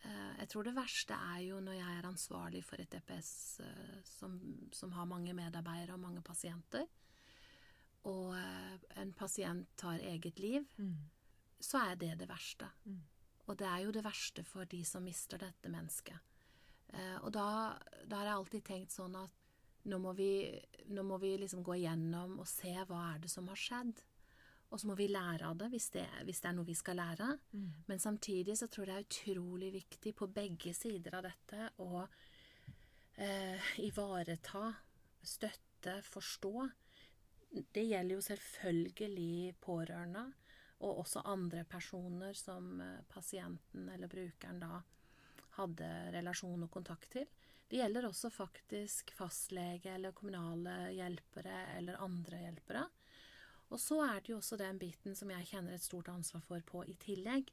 Uh, 0.00 0.32
jeg 0.38 0.48
tror 0.52 0.64
det 0.64 0.76
verste 0.78 1.16
er 1.34 1.40
jo 1.44 1.58
når 1.60 1.74
jeg 1.76 1.96
er 1.98 2.06
ansvarlig 2.08 2.62
for 2.64 2.80
et 2.80 2.90
DPS 2.94 3.32
uh, 3.60 3.96
som, 4.08 4.38
som 4.72 4.94
har 4.96 5.08
mange 5.10 5.34
medarbeidere 5.36 5.96
og 5.98 6.04
mange 6.06 6.22
pasienter, 6.24 6.86
og 8.08 8.30
uh, 8.32 8.76
en 9.02 9.10
pasient 9.12 9.66
tar 9.76 10.00
eget 10.08 10.38
liv, 10.40 10.64
Mm. 10.80 10.94
så 11.60 11.82
er 11.90 11.98
det 12.00 12.14
det 12.22 12.28
verste. 12.30 12.70
Mm. 12.88 13.02
Og 13.50 13.58
det 13.58 13.66
er 13.66 13.84
jo 13.84 13.94
det 13.94 14.04
verste 14.06 14.44
for 14.46 14.68
de 14.70 14.80
som 14.86 15.02
mister 15.04 15.40
dette 15.42 15.70
mennesket. 15.72 16.30
Eh, 16.94 17.16
og 17.24 17.32
da, 17.34 17.76
da 18.06 18.20
har 18.20 18.30
jeg 18.30 18.38
alltid 18.38 18.66
tenkt 18.66 18.94
sånn 18.94 19.16
at 19.18 19.36
nå 19.90 19.98
må, 19.98 20.12
vi, 20.12 20.44
nå 20.92 21.02
må 21.06 21.18
vi 21.22 21.34
liksom 21.40 21.64
gå 21.64 21.78
igjennom 21.78 22.38
og 22.42 22.48
se 22.48 22.72
hva 22.86 23.14
er 23.14 23.22
det 23.22 23.30
som 23.32 23.48
har 23.50 23.58
skjedd. 23.58 24.02
Og 24.70 24.78
så 24.78 24.86
må 24.86 24.94
vi 24.94 25.08
lære 25.10 25.48
av 25.48 25.56
det 25.58 25.70
hvis 25.72 25.88
det, 25.96 26.04
hvis 26.28 26.42
det 26.42 26.50
er 26.50 26.54
noe 26.54 26.68
vi 26.68 26.76
skal 26.78 27.00
lære. 27.00 27.32
Mm. 27.50 27.70
Men 27.88 28.02
samtidig 28.02 28.54
så 28.60 28.68
tror 28.70 28.86
jeg 28.86 28.92
det 28.92 28.98
er 29.00 29.08
utrolig 29.08 29.72
viktig 29.80 30.12
på 30.18 30.28
begge 30.30 30.74
sider 30.76 31.16
av 31.18 31.26
dette 31.26 31.72
å 31.82 32.04
eh, 33.18 33.72
ivareta, 33.82 34.68
støtte, 35.26 35.96
forstå. 36.06 36.54
Det 37.50 37.82
gjelder 37.82 38.14
jo 38.14 38.22
selvfølgelig 38.22 39.56
pårørende, 39.64 40.28
og 40.80 41.02
også 41.02 41.22
andre 41.28 41.64
personer 41.68 42.36
som 42.36 42.80
eh, 42.80 43.02
pasienten 43.08 43.88
eller 43.92 44.08
brukeren 44.08 44.60
da 44.62 44.80
hadde 45.58 45.88
relasjon 46.14 46.64
og 46.64 46.70
kontakt 46.72 47.10
til. 47.12 47.26
Det 47.70 47.78
gjelder 47.78 48.08
også 48.08 48.30
faktisk 48.34 49.12
fastlege 49.14 49.92
eller 49.94 50.14
kommunale 50.16 50.90
hjelpere 50.96 51.66
eller 51.76 52.00
andre 52.02 52.40
hjelpere. 52.46 52.86
Og 53.70 53.78
så 53.78 54.00
er 54.02 54.18
det 54.18 54.32
jo 54.32 54.40
også 54.40 54.58
den 54.58 54.80
biten 54.80 55.14
som 55.14 55.30
jeg 55.30 55.46
kjenner 55.52 55.76
et 55.76 55.84
stort 55.84 56.08
ansvar 56.10 56.42
for 56.42 56.64
på 56.66 56.82
i 56.90 56.96
tillegg. 56.98 57.52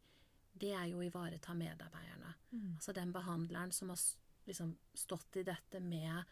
Det 0.58 0.72
er 0.74 0.88
jo 0.90 1.04
å 1.04 1.06
ivareta 1.06 1.54
medarbeiderne. 1.54 2.34
Mm. 2.50 2.72
Altså 2.80 2.96
den 2.98 3.14
behandleren 3.14 3.74
som 3.76 3.92
har 3.94 4.02
liksom 4.48 4.74
stått 4.98 5.38
i 5.38 5.46
dette 5.46 5.82
med 5.84 6.24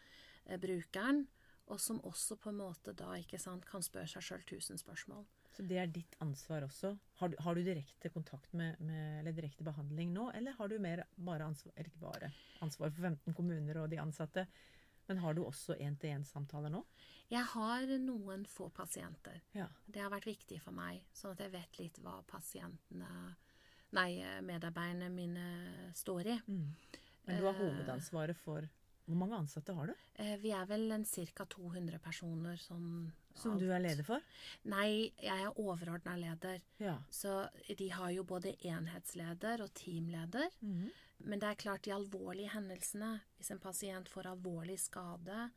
eh, 0.46 0.58
brukeren, 0.58 1.26
og 1.66 1.80
som 1.82 2.00
også 2.06 2.38
på 2.42 2.50
en 2.50 2.58
måte 2.58 2.94
da 2.96 3.12
ikke 3.18 3.38
sant, 3.42 3.66
kan 3.66 3.84
spørre 3.84 4.10
seg 4.10 4.24
sjøl 4.24 4.44
tusen 4.46 4.78
spørsmål. 4.80 5.26
Så 5.56 5.64
det 5.64 5.78
er 5.80 5.88
ditt 5.88 6.16
ansvar 6.20 6.66
også. 6.66 6.90
Har 7.16 7.30
du, 7.32 7.36
har 7.40 7.56
du 7.56 7.62
direkte 7.64 8.10
kontakt 8.12 8.52
med, 8.52 8.76
med, 8.84 9.20
eller 9.22 9.32
direkte 9.32 9.64
behandling 9.64 10.10
nå, 10.12 10.28
eller 10.36 10.52
har 10.58 10.68
du 10.68 10.76
mer 10.82 11.06
bare 11.16 11.46
ansvar, 11.48 11.72
eller 11.74 11.88
ikke 11.88 12.02
bare 12.02 12.28
ansvar 12.64 12.92
for 12.92 13.06
15 13.08 13.36
kommuner 13.38 13.80
og 13.80 13.88
de 13.88 14.00
ansatte, 14.02 14.44
men 15.08 15.22
har 15.22 15.36
du 15.36 15.44
også 15.46 15.78
én-til-én-samtaler 15.80 16.72
nå? 16.74 16.82
Jeg 17.30 17.46
har 17.54 17.88
noen 18.02 18.44
få 18.50 18.68
pasienter. 18.74 19.40
Ja. 19.56 19.70
Det 19.86 20.02
har 20.02 20.12
vært 20.12 20.28
viktig 20.28 20.60
for 20.60 20.76
meg, 20.76 21.06
sånn 21.16 21.32
at 21.32 21.44
jeg 21.46 21.54
vet 21.54 21.80
litt 21.80 22.00
hva 22.04 22.20
pasientene 22.28 23.10
Nei, 23.94 24.18
medarbeiderne 24.42 25.06
mine 25.14 25.44
står 25.96 26.26
i. 26.26 26.34
Mm. 26.50 26.72
Men 27.28 27.38
du 27.38 27.46
har 27.46 27.54
hovedansvaret 27.56 28.36
for 28.36 28.66
Hvor 29.06 29.18
mange 29.20 29.38
ansatte 29.38 29.72
har 29.72 29.86
du? 29.86 29.94
Eh, 30.18 30.34
Vi 30.42 30.50
er 30.50 30.66
vel 30.66 30.90
en 30.90 31.04
ca. 31.06 31.46
200 31.46 32.00
personer 32.02 32.58
som 32.58 33.12
Som 33.36 33.58
du 33.60 33.66
er 33.70 33.82
leder 33.84 34.06
for? 34.06 34.22
Nei, 34.72 35.12
jeg 35.22 35.44
er 35.44 35.58
overordna 35.60 36.16
leder. 36.18 36.62
Ja. 36.82 36.96
Så 37.12 37.46
de 37.68 37.88
har 37.92 38.12
jo 38.14 38.24
både 38.24 38.54
enhetsleder 38.64 39.64
og 39.64 39.74
teamleder. 39.76 40.48
Mhm. 40.60 40.92
Men 41.24 41.40
det 41.40 41.48
er 41.48 41.60
klart 41.60 41.84
de 41.86 41.94
alvorlige 41.94 42.52
hendelsene, 42.52 43.20
hvis 43.36 43.50
en 43.50 43.60
pasient 43.62 44.08
får 44.12 44.28
alvorlig 44.34 44.76
skade, 44.80 45.50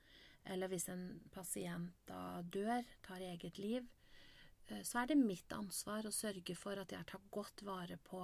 eller 0.48 0.72
hvis 0.72 0.88
en 0.90 1.20
pasient 1.34 1.92
da 2.08 2.42
dør, 2.42 2.86
tar 3.04 3.26
eget 3.26 3.60
liv, 3.60 3.88
eh, 4.70 4.84
så 4.88 5.02
er 5.02 5.12
det 5.12 5.20
mitt 5.20 5.52
ansvar 5.52 6.08
å 6.08 6.16
sørge 6.16 6.56
for 6.56 6.80
at 6.80 6.96
jeg 6.96 7.06
tar 7.12 7.28
godt 7.32 7.66
vare 7.68 8.00
på 8.08 8.24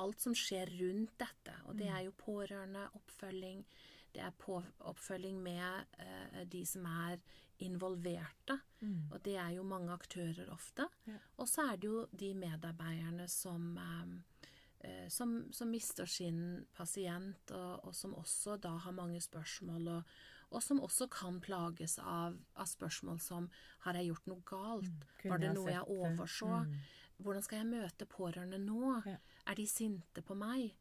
alt 0.00 0.22
som 0.22 0.34
skjer 0.36 0.70
rundt 0.78 1.18
dette. 1.20 1.54
Og 1.68 1.76
det 1.76 1.90
er 1.90 2.06
jo 2.06 2.14
pårørende, 2.16 2.86
oppfølging, 2.96 3.64
det 4.12 4.22
er 4.26 4.34
på, 4.38 4.58
oppfølging 4.88 5.38
med 5.42 5.96
eh, 5.98 6.42
de 6.48 6.64
som 6.68 6.86
er 6.88 7.20
involverte. 7.62 8.58
Mm. 8.80 9.12
Og 9.12 9.22
det 9.24 9.36
er 9.38 9.54
jo 9.56 9.64
mange 9.66 9.92
aktører 9.94 10.50
ofte. 10.52 10.88
Ja. 11.06 11.18
Og 11.40 11.48
så 11.48 11.68
er 11.72 11.80
det 11.80 11.88
jo 11.88 12.04
de 12.10 12.32
medarbeiderne 12.34 13.28
som, 13.30 13.72
eh, 13.78 14.48
eh, 14.80 15.08
som, 15.08 15.38
som 15.52 15.70
mister 15.70 16.06
sin 16.06 16.66
pasient, 16.76 17.50
og, 17.50 17.86
og 17.86 17.94
som 17.96 18.14
også 18.18 18.58
da 18.62 18.76
har 18.84 18.96
mange 18.96 19.20
spørsmål 19.20 19.88
og, 19.96 20.16
og 20.52 20.60
som 20.62 20.82
også 20.84 21.08
kan 21.08 21.38
plages 21.40 21.96
av, 21.98 22.36
av 22.60 22.66
spørsmål 22.68 23.20
som 23.24 23.46
Har 23.86 23.96
jeg 23.96 24.10
gjort 24.10 24.26
noe 24.28 24.42
galt? 24.44 25.06
Mm. 25.24 25.30
Var 25.30 25.40
det 25.40 25.54
noe 25.56 25.70
jeg 25.72 25.88
overså? 25.88 26.50
Mm. 26.66 26.74
Hvordan 27.22 27.44
skal 27.46 27.62
jeg 27.62 27.70
møte 27.70 28.06
pårørende 28.06 28.58
nå? 28.60 28.98
Ja. 29.06 29.16
Er 29.46 29.56
de 29.56 29.66
sinte 29.66 30.22
på 30.22 30.36
meg? 30.36 30.74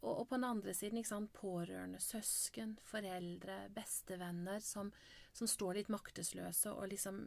Og, 0.00 0.12
og 0.22 0.28
på 0.30 0.36
den 0.38 0.46
andre 0.48 0.72
siden, 0.74 1.02
sant, 1.04 1.32
pårørende, 1.36 2.00
søsken, 2.00 2.78
foreldre, 2.88 3.66
bestevenner 3.76 4.62
som, 4.64 4.92
som 5.36 5.46
står 5.50 5.76
litt 5.80 5.90
maktesløse 5.92 6.72
og 6.72 6.88
liksom 6.92 7.26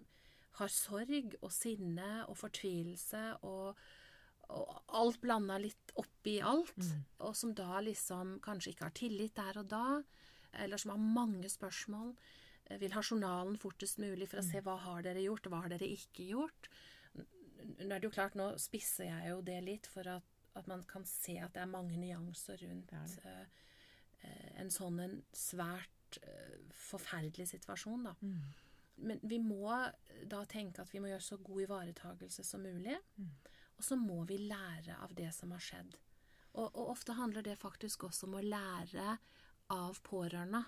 har 0.59 0.69
sorg 0.69 1.35
og 1.41 1.51
sinne 1.53 2.23
og 2.29 2.37
fortvilelse 2.37 3.21
og, 3.49 3.77
og 4.53 4.73
alt 4.99 5.19
blanda 5.21 5.57
litt 5.61 5.93
oppi 5.97 6.35
alt, 6.45 6.75
Mm. 6.77 7.03
og 7.25 7.35
som 7.37 7.53
da 7.57 7.79
liksom 7.81 8.39
kanskje 8.43 8.73
ikke 8.73 8.85
har 8.85 8.97
tillit 8.97 9.35
der 9.37 9.57
og 9.61 9.69
da, 9.71 9.85
eller 10.61 10.77
som 10.77 10.91
har 10.93 11.01
mange 11.01 11.49
spørsmål, 11.49 12.11
eh, 12.69 12.77
vil 12.81 12.93
ha 12.93 13.01
journalen 13.01 13.57
fortest 13.57 13.97
mulig 14.01 14.27
for 14.29 14.41
å 14.41 14.45
se 14.45 14.61
hva 14.61 14.77
har 14.77 15.01
dere 15.05 15.23
gjort, 15.25 15.49
hva 15.49 15.61
har 15.63 15.73
dere 15.73 15.89
ikke 15.89 16.27
gjort. 16.29 16.69
Nå 17.17 17.89
er 17.95 17.99
det 17.99 18.09
jo 18.09 18.13
klart, 18.13 18.35
nå 18.37 18.51
spisser 18.61 19.07
jeg 19.09 19.29
jo 19.31 19.41
det 19.41 19.59
litt 19.63 19.87
for 19.89 20.07
at, 20.19 20.23
at 20.59 20.67
man 20.69 20.83
kan 20.89 21.05
se 21.09 21.37
at 21.41 21.55
det 21.55 21.63
er 21.63 21.71
mange 21.71 21.97
nyanser 21.97 22.61
rundt 22.61 22.91
Det 22.91 23.23
det. 23.23 23.37
eh, 24.21 24.61
en 24.61 24.69
sånn 24.71 24.99
en 25.03 25.17
svært 25.35 26.19
uh, 26.23 26.59
forferdelig 26.77 27.47
situasjon, 27.49 28.03
da. 28.05 28.13
Mm. 28.21 28.43
Men 28.95 29.19
vi 29.23 29.39
må 29.41 29.73
da 30.29 30.43
tenke 30.45 30.83
at 30.83 30.93
vi 30.93 31.01
må 31.01 31.09
gjøre 31.09 31.25
så 31.25 31.39
god 31.41 31.63
ivaretagelse 31.65 32.45
som 32.45 32.61
mulig. 32.61 32.99
Mm. 33.17 33.31
Og 33.77 33.83
så 33.83 33.97
må 33.97 34.21
vi 34.29 34.37
lære 34.37 34.99
av 35.01 35.15
det 35.17 35.31
som 35.33 35.51
har 35.51 35.63
skjedd. 35.63 35.97
Og, 36.53 36.67
og 36.69 36.91
ofte 36.93 37.15
handler 37.17 37.41
det 37.45 37.57
faktisk 37.59 38.05
også 38.07 38.29
om 38.29 38.37
å 38.37 38.45
lære 38.45 39.17
av 39.73 39.99
pårørende 40.05 40.61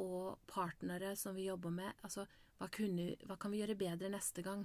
og 0.00 0.40
partnere 0.50 1.12
som 1.20 1.36
vi 1.36 1.46
jobber 1.50 1.74
med. 1.74 1.92
Altså, 2.02 2.24
hva, 2.58 2.70
kunne, 2.72 3.12
hva 3.28 3.36
kan 3.40 3.52
vi 3.52 3.60
gjøre 3.60 3.78
bedre 3.78 4.10
neste 4.10 4.42
gang? 4.46 4.64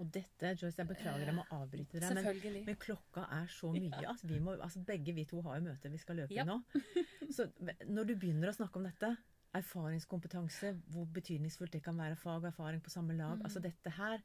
Og 0.00 0.08
dette, 0.14 0.52
Joyce, 0.56 0.78
jeg 0.80 0.88
beklager 0.88 1.26
jeg 1.28 1.34
må 1.36 1.42
avbryte 1.52 2.00
deg, 2.00 2.14
men, 2.16 2.62
men 2.64 2.76
klokka 2.80 3.26
er 3.36 3.50
så 3.52 3.68
mye 3.74 4.06
at 4.08 4.22
vi 4.24 4.38
må, 4.40 4.54
altså 4.56 4.80
begge 4.88 5.12
vi 5.14 5.26
to 5.28 5.42
har 5.44 5.58
jo 5.60 5.66
møte 5.66 5.90
vi 5.92 6.00
skal 6.00 6.16
løpe 6.22 6.32
Ja. 6.34 6.46
i 6.46 6.48
nå. 6.48 6.56
Så 7.36 7.46
når 7.88 8.08
du 8.08 8.14
begynner 8.16 8.48
å 8.50 8.56
snakke 8.56 8.80
om 8.80 8.86
dette, 8.88 9.10
erfaringskompetanse, 9.52 10.70
hvor 10.94 11.04
betydningsfullt 11.12 11.74
det 11.76 11.82
kan 11.84 11.98
være 12.00 12.16
fag 12.16 12.38
og 12.40 12.48
erfaring 12.48 12.80
på 12.80 12.88
samme 12.92 13.12
lag, 13.18 13.36
altså 13.44 13.60
dette 13.60 13.90
her, 13.98 14.22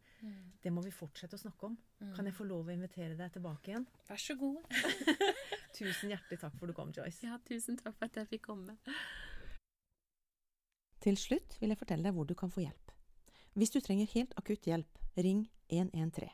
det 0.63 0.71
må 0.71 0.79
vi 0.85 0.91
fortsette 0.95 1.35
å 1.35 1.41
snakke 1.41 1.67
om. 1.67 1.75
Kan 2.15 2.29
jeg 2.29 2.35
få 2.37 2.47
lov 2.47 2.69
å 2.69 2.71
invitere 2.71 3.17
deg 3.19 3.33
tilbake 3.35 3.73
igjen? 3.73 3.87
Vær 4.07 4.21
så 4.23 4.37
god. 4.39 4.63
Tusen 5.77 6.13
hjertelig 6.15 6.39
takk 6.45 6.55
for 6.55 6.71
du 6.71 6.73
kom, 6.77 6.93
Joyce. 6.95 7.27
Ja, 7.27 7.35
tusen 7.43 7.75
takk 7.79 7.97
for 7.99 8.07
at 8.07 8.15
jeg 8.21 8.31
fikk 8.31 8.47
komme. 8.47 8.77
Til 11.03 11.19
slutt 11.19 11.57
vil 11.61 11.71
jeg 11.75 11.79
fortelle 11.79 12.07
deg 12.07 12.15
hvor 12.15 12.25
du 12.27 12.33
kan 12.39 12.51
få 12.51 12.63
hjelp. 12.63 12.95
Hvis 13.57 13.71
du 13.75 13.79
trenger 13.83 14.07
helt 14.15 14.33
akutt 14.39 14.67
hjelp, 14.69 14.97
ring 15.17 15.43
113. 15.69 16.29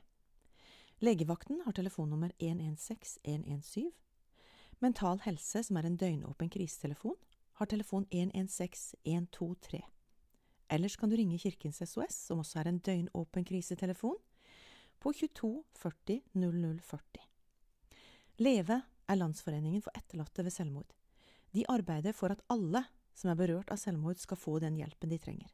Legevakten 1.00 1.62
har 1.66 1.76
telefonnummer 1.76 2.32
116 2.40 3.22
117. 3.24 3.92
Mental 4.80 5.20
Helse, 5.26 5.64
som 5.64 5.78
er 5.78 5.88
en 5.88 5.98
døgnåpen 5.98 6.50
krisetelefon, 6.50 7.16
har 7.60 7.66
telefon 7.66 8.08
116 8.12 9.00
123. 9.04 9.82
Ellers 10.70 10.96
kan 10.96 11.10
du 11.10 11.16
ringe 11.16 11.40
Kirkens 11.40 11.82
SOS, 11.86 12.16
som 12.28 12.40
også 12.40 12.60
er 12.60 12.72
en 12.72 12.80
døgnåpen 12.80 13.46
krisetelefon, 13.46 14.18
på 15.00 15.14
22 15.14 15.64
40 15.76 16.22
00 16.34 16.80
40. 16.82 17.28
Leve 18.38 18.82
er 19.08 19.16
Landsforeningen 19.20 19.84
for 19.84 19.96
etterlatte 19.98 20.44
ved 20.44 20.56
selvmord. 20.56 20.94
De 21.54 21.66
arbeider 21.70 22.16
for 22.16 22.32
at 22.34 22.42
alle 22.50 22.86
som 23.16 23.32
er 23.32 23.40
berørt 23.40 23.72
av 23.74 23.80
selvmord, 23.82 24.20
skal 24.22 24.40
få 24.40 24.58
den 24.64 24.78
hjelpen 24.80 25.12
de 25.12 25.20
trenger. 25.22 25.52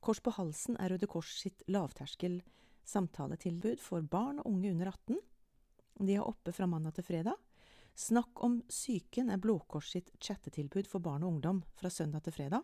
Kors 0.00 0.20
på 0.22 0.34
halsen 0.36 0.78
er 0.80 0.92
Røde 0.92 1.08
Kors 1.10 1.32
sitt 1.40 1.64
lavterskel 1.70 2.40
samtaletilbud 2.86 3.80
for 3.82 4.04
barn 4.06 4.38
og 4.42 4.52
unge 4.52 4.70
under 4.70 4.92
18. 4.92 5.18
De 6.06 6.14
er 6.14 6.26
oppe 6.26 6.52
fra 6.54 6.68
mandag 6.70 6.96
til 6.98 7.06
fredag. 7.08 7.36
Snakk 7.96 8.42
om 8.44 8.60
psyken 8.68 9.30
er 9.32 9.40
Blå 9.40 9.58
Kors 9.68 9.90
sitt 9.94 10.12
chattetilbud 10.20 10.88
for 10.90 11.02
barn 11.02 11.24
og 11.24 11.36
ungdom 11.36 11.62
fra 11.80 11.90
søndag 11.90 12.26
til 12.26 12.36
fredag. 12.36 12.62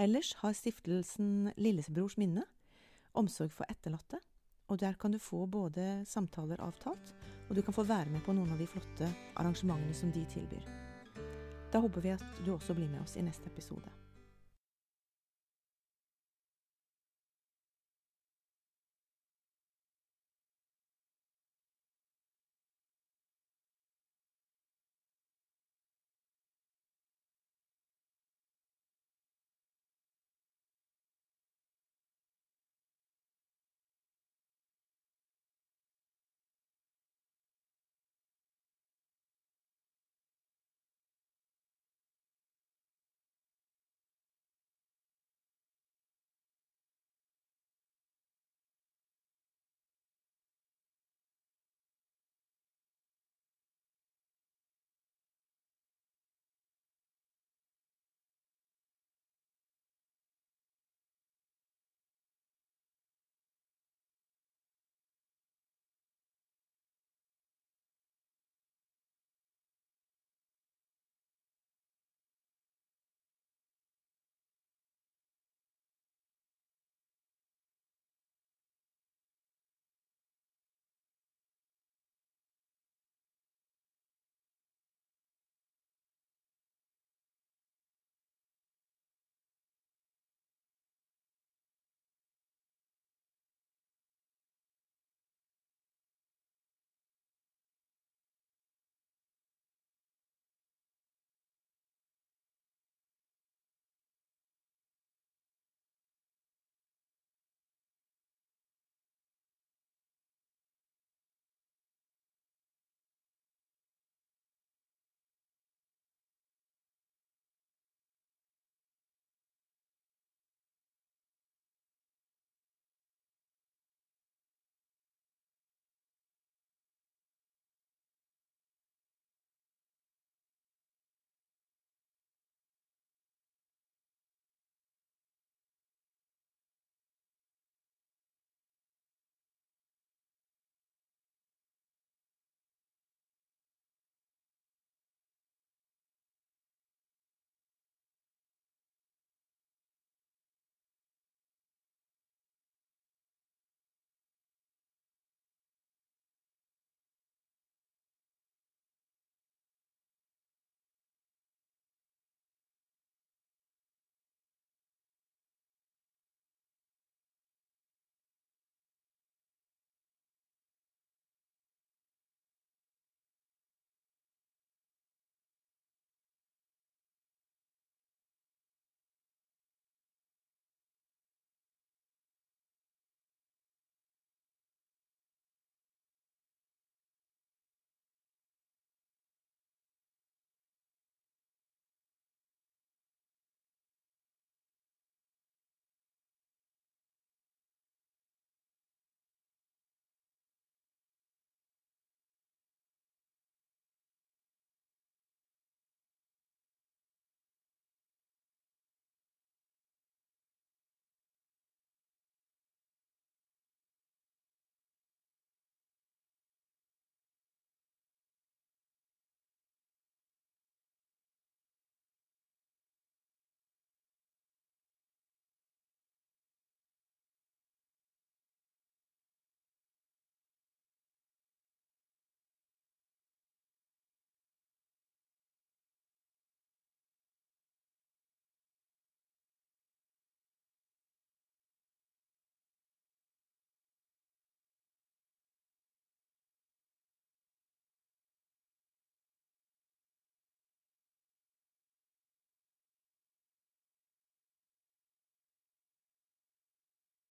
Ellers 0.00 0.32
har 0.40 0.54
stiftelsen 0.56 1.52
Lillebrors 1.58 2.16
minne 2.16 2.46
omsorg 3.18 3.52
for 3.52 3.68
etterlatte, 3.68 4.20
og 4.70 4.78
der 4.80 4.94
kan 4.96 5.12
du 5.12 5.18
få 5.20 5.44
både 5.46 6.04
samtaler 6.08 6.62
avtalt, 6.64 7.12
og 7.48 7.56
du 7.56 7.62
kan 7.62 7.76
få 7.76 7.84
være 7.84 8.08
med 8.14 8.24
på 8.24 8.32
noen 8.32 8.54
av 8.54 8.62
de 8.62 8.68
flotte 8.70 9.10
arrangementene 9.36 9.96
som 9.96 10.14
de 10.14 10.24
tilbyr. 10.32 10.64
Da 11.72 11.82
håper 11.82 12.04
vi 12.04 12.14
at 12.14 12.24
du 12.44 12.54
også 12.54 12.76
blir 12.76 12.88
med 12.88 13.02
oss 13.04 13.18
i 13.20 13.26
neste 13.26 13.50
episode. 13.52 14.01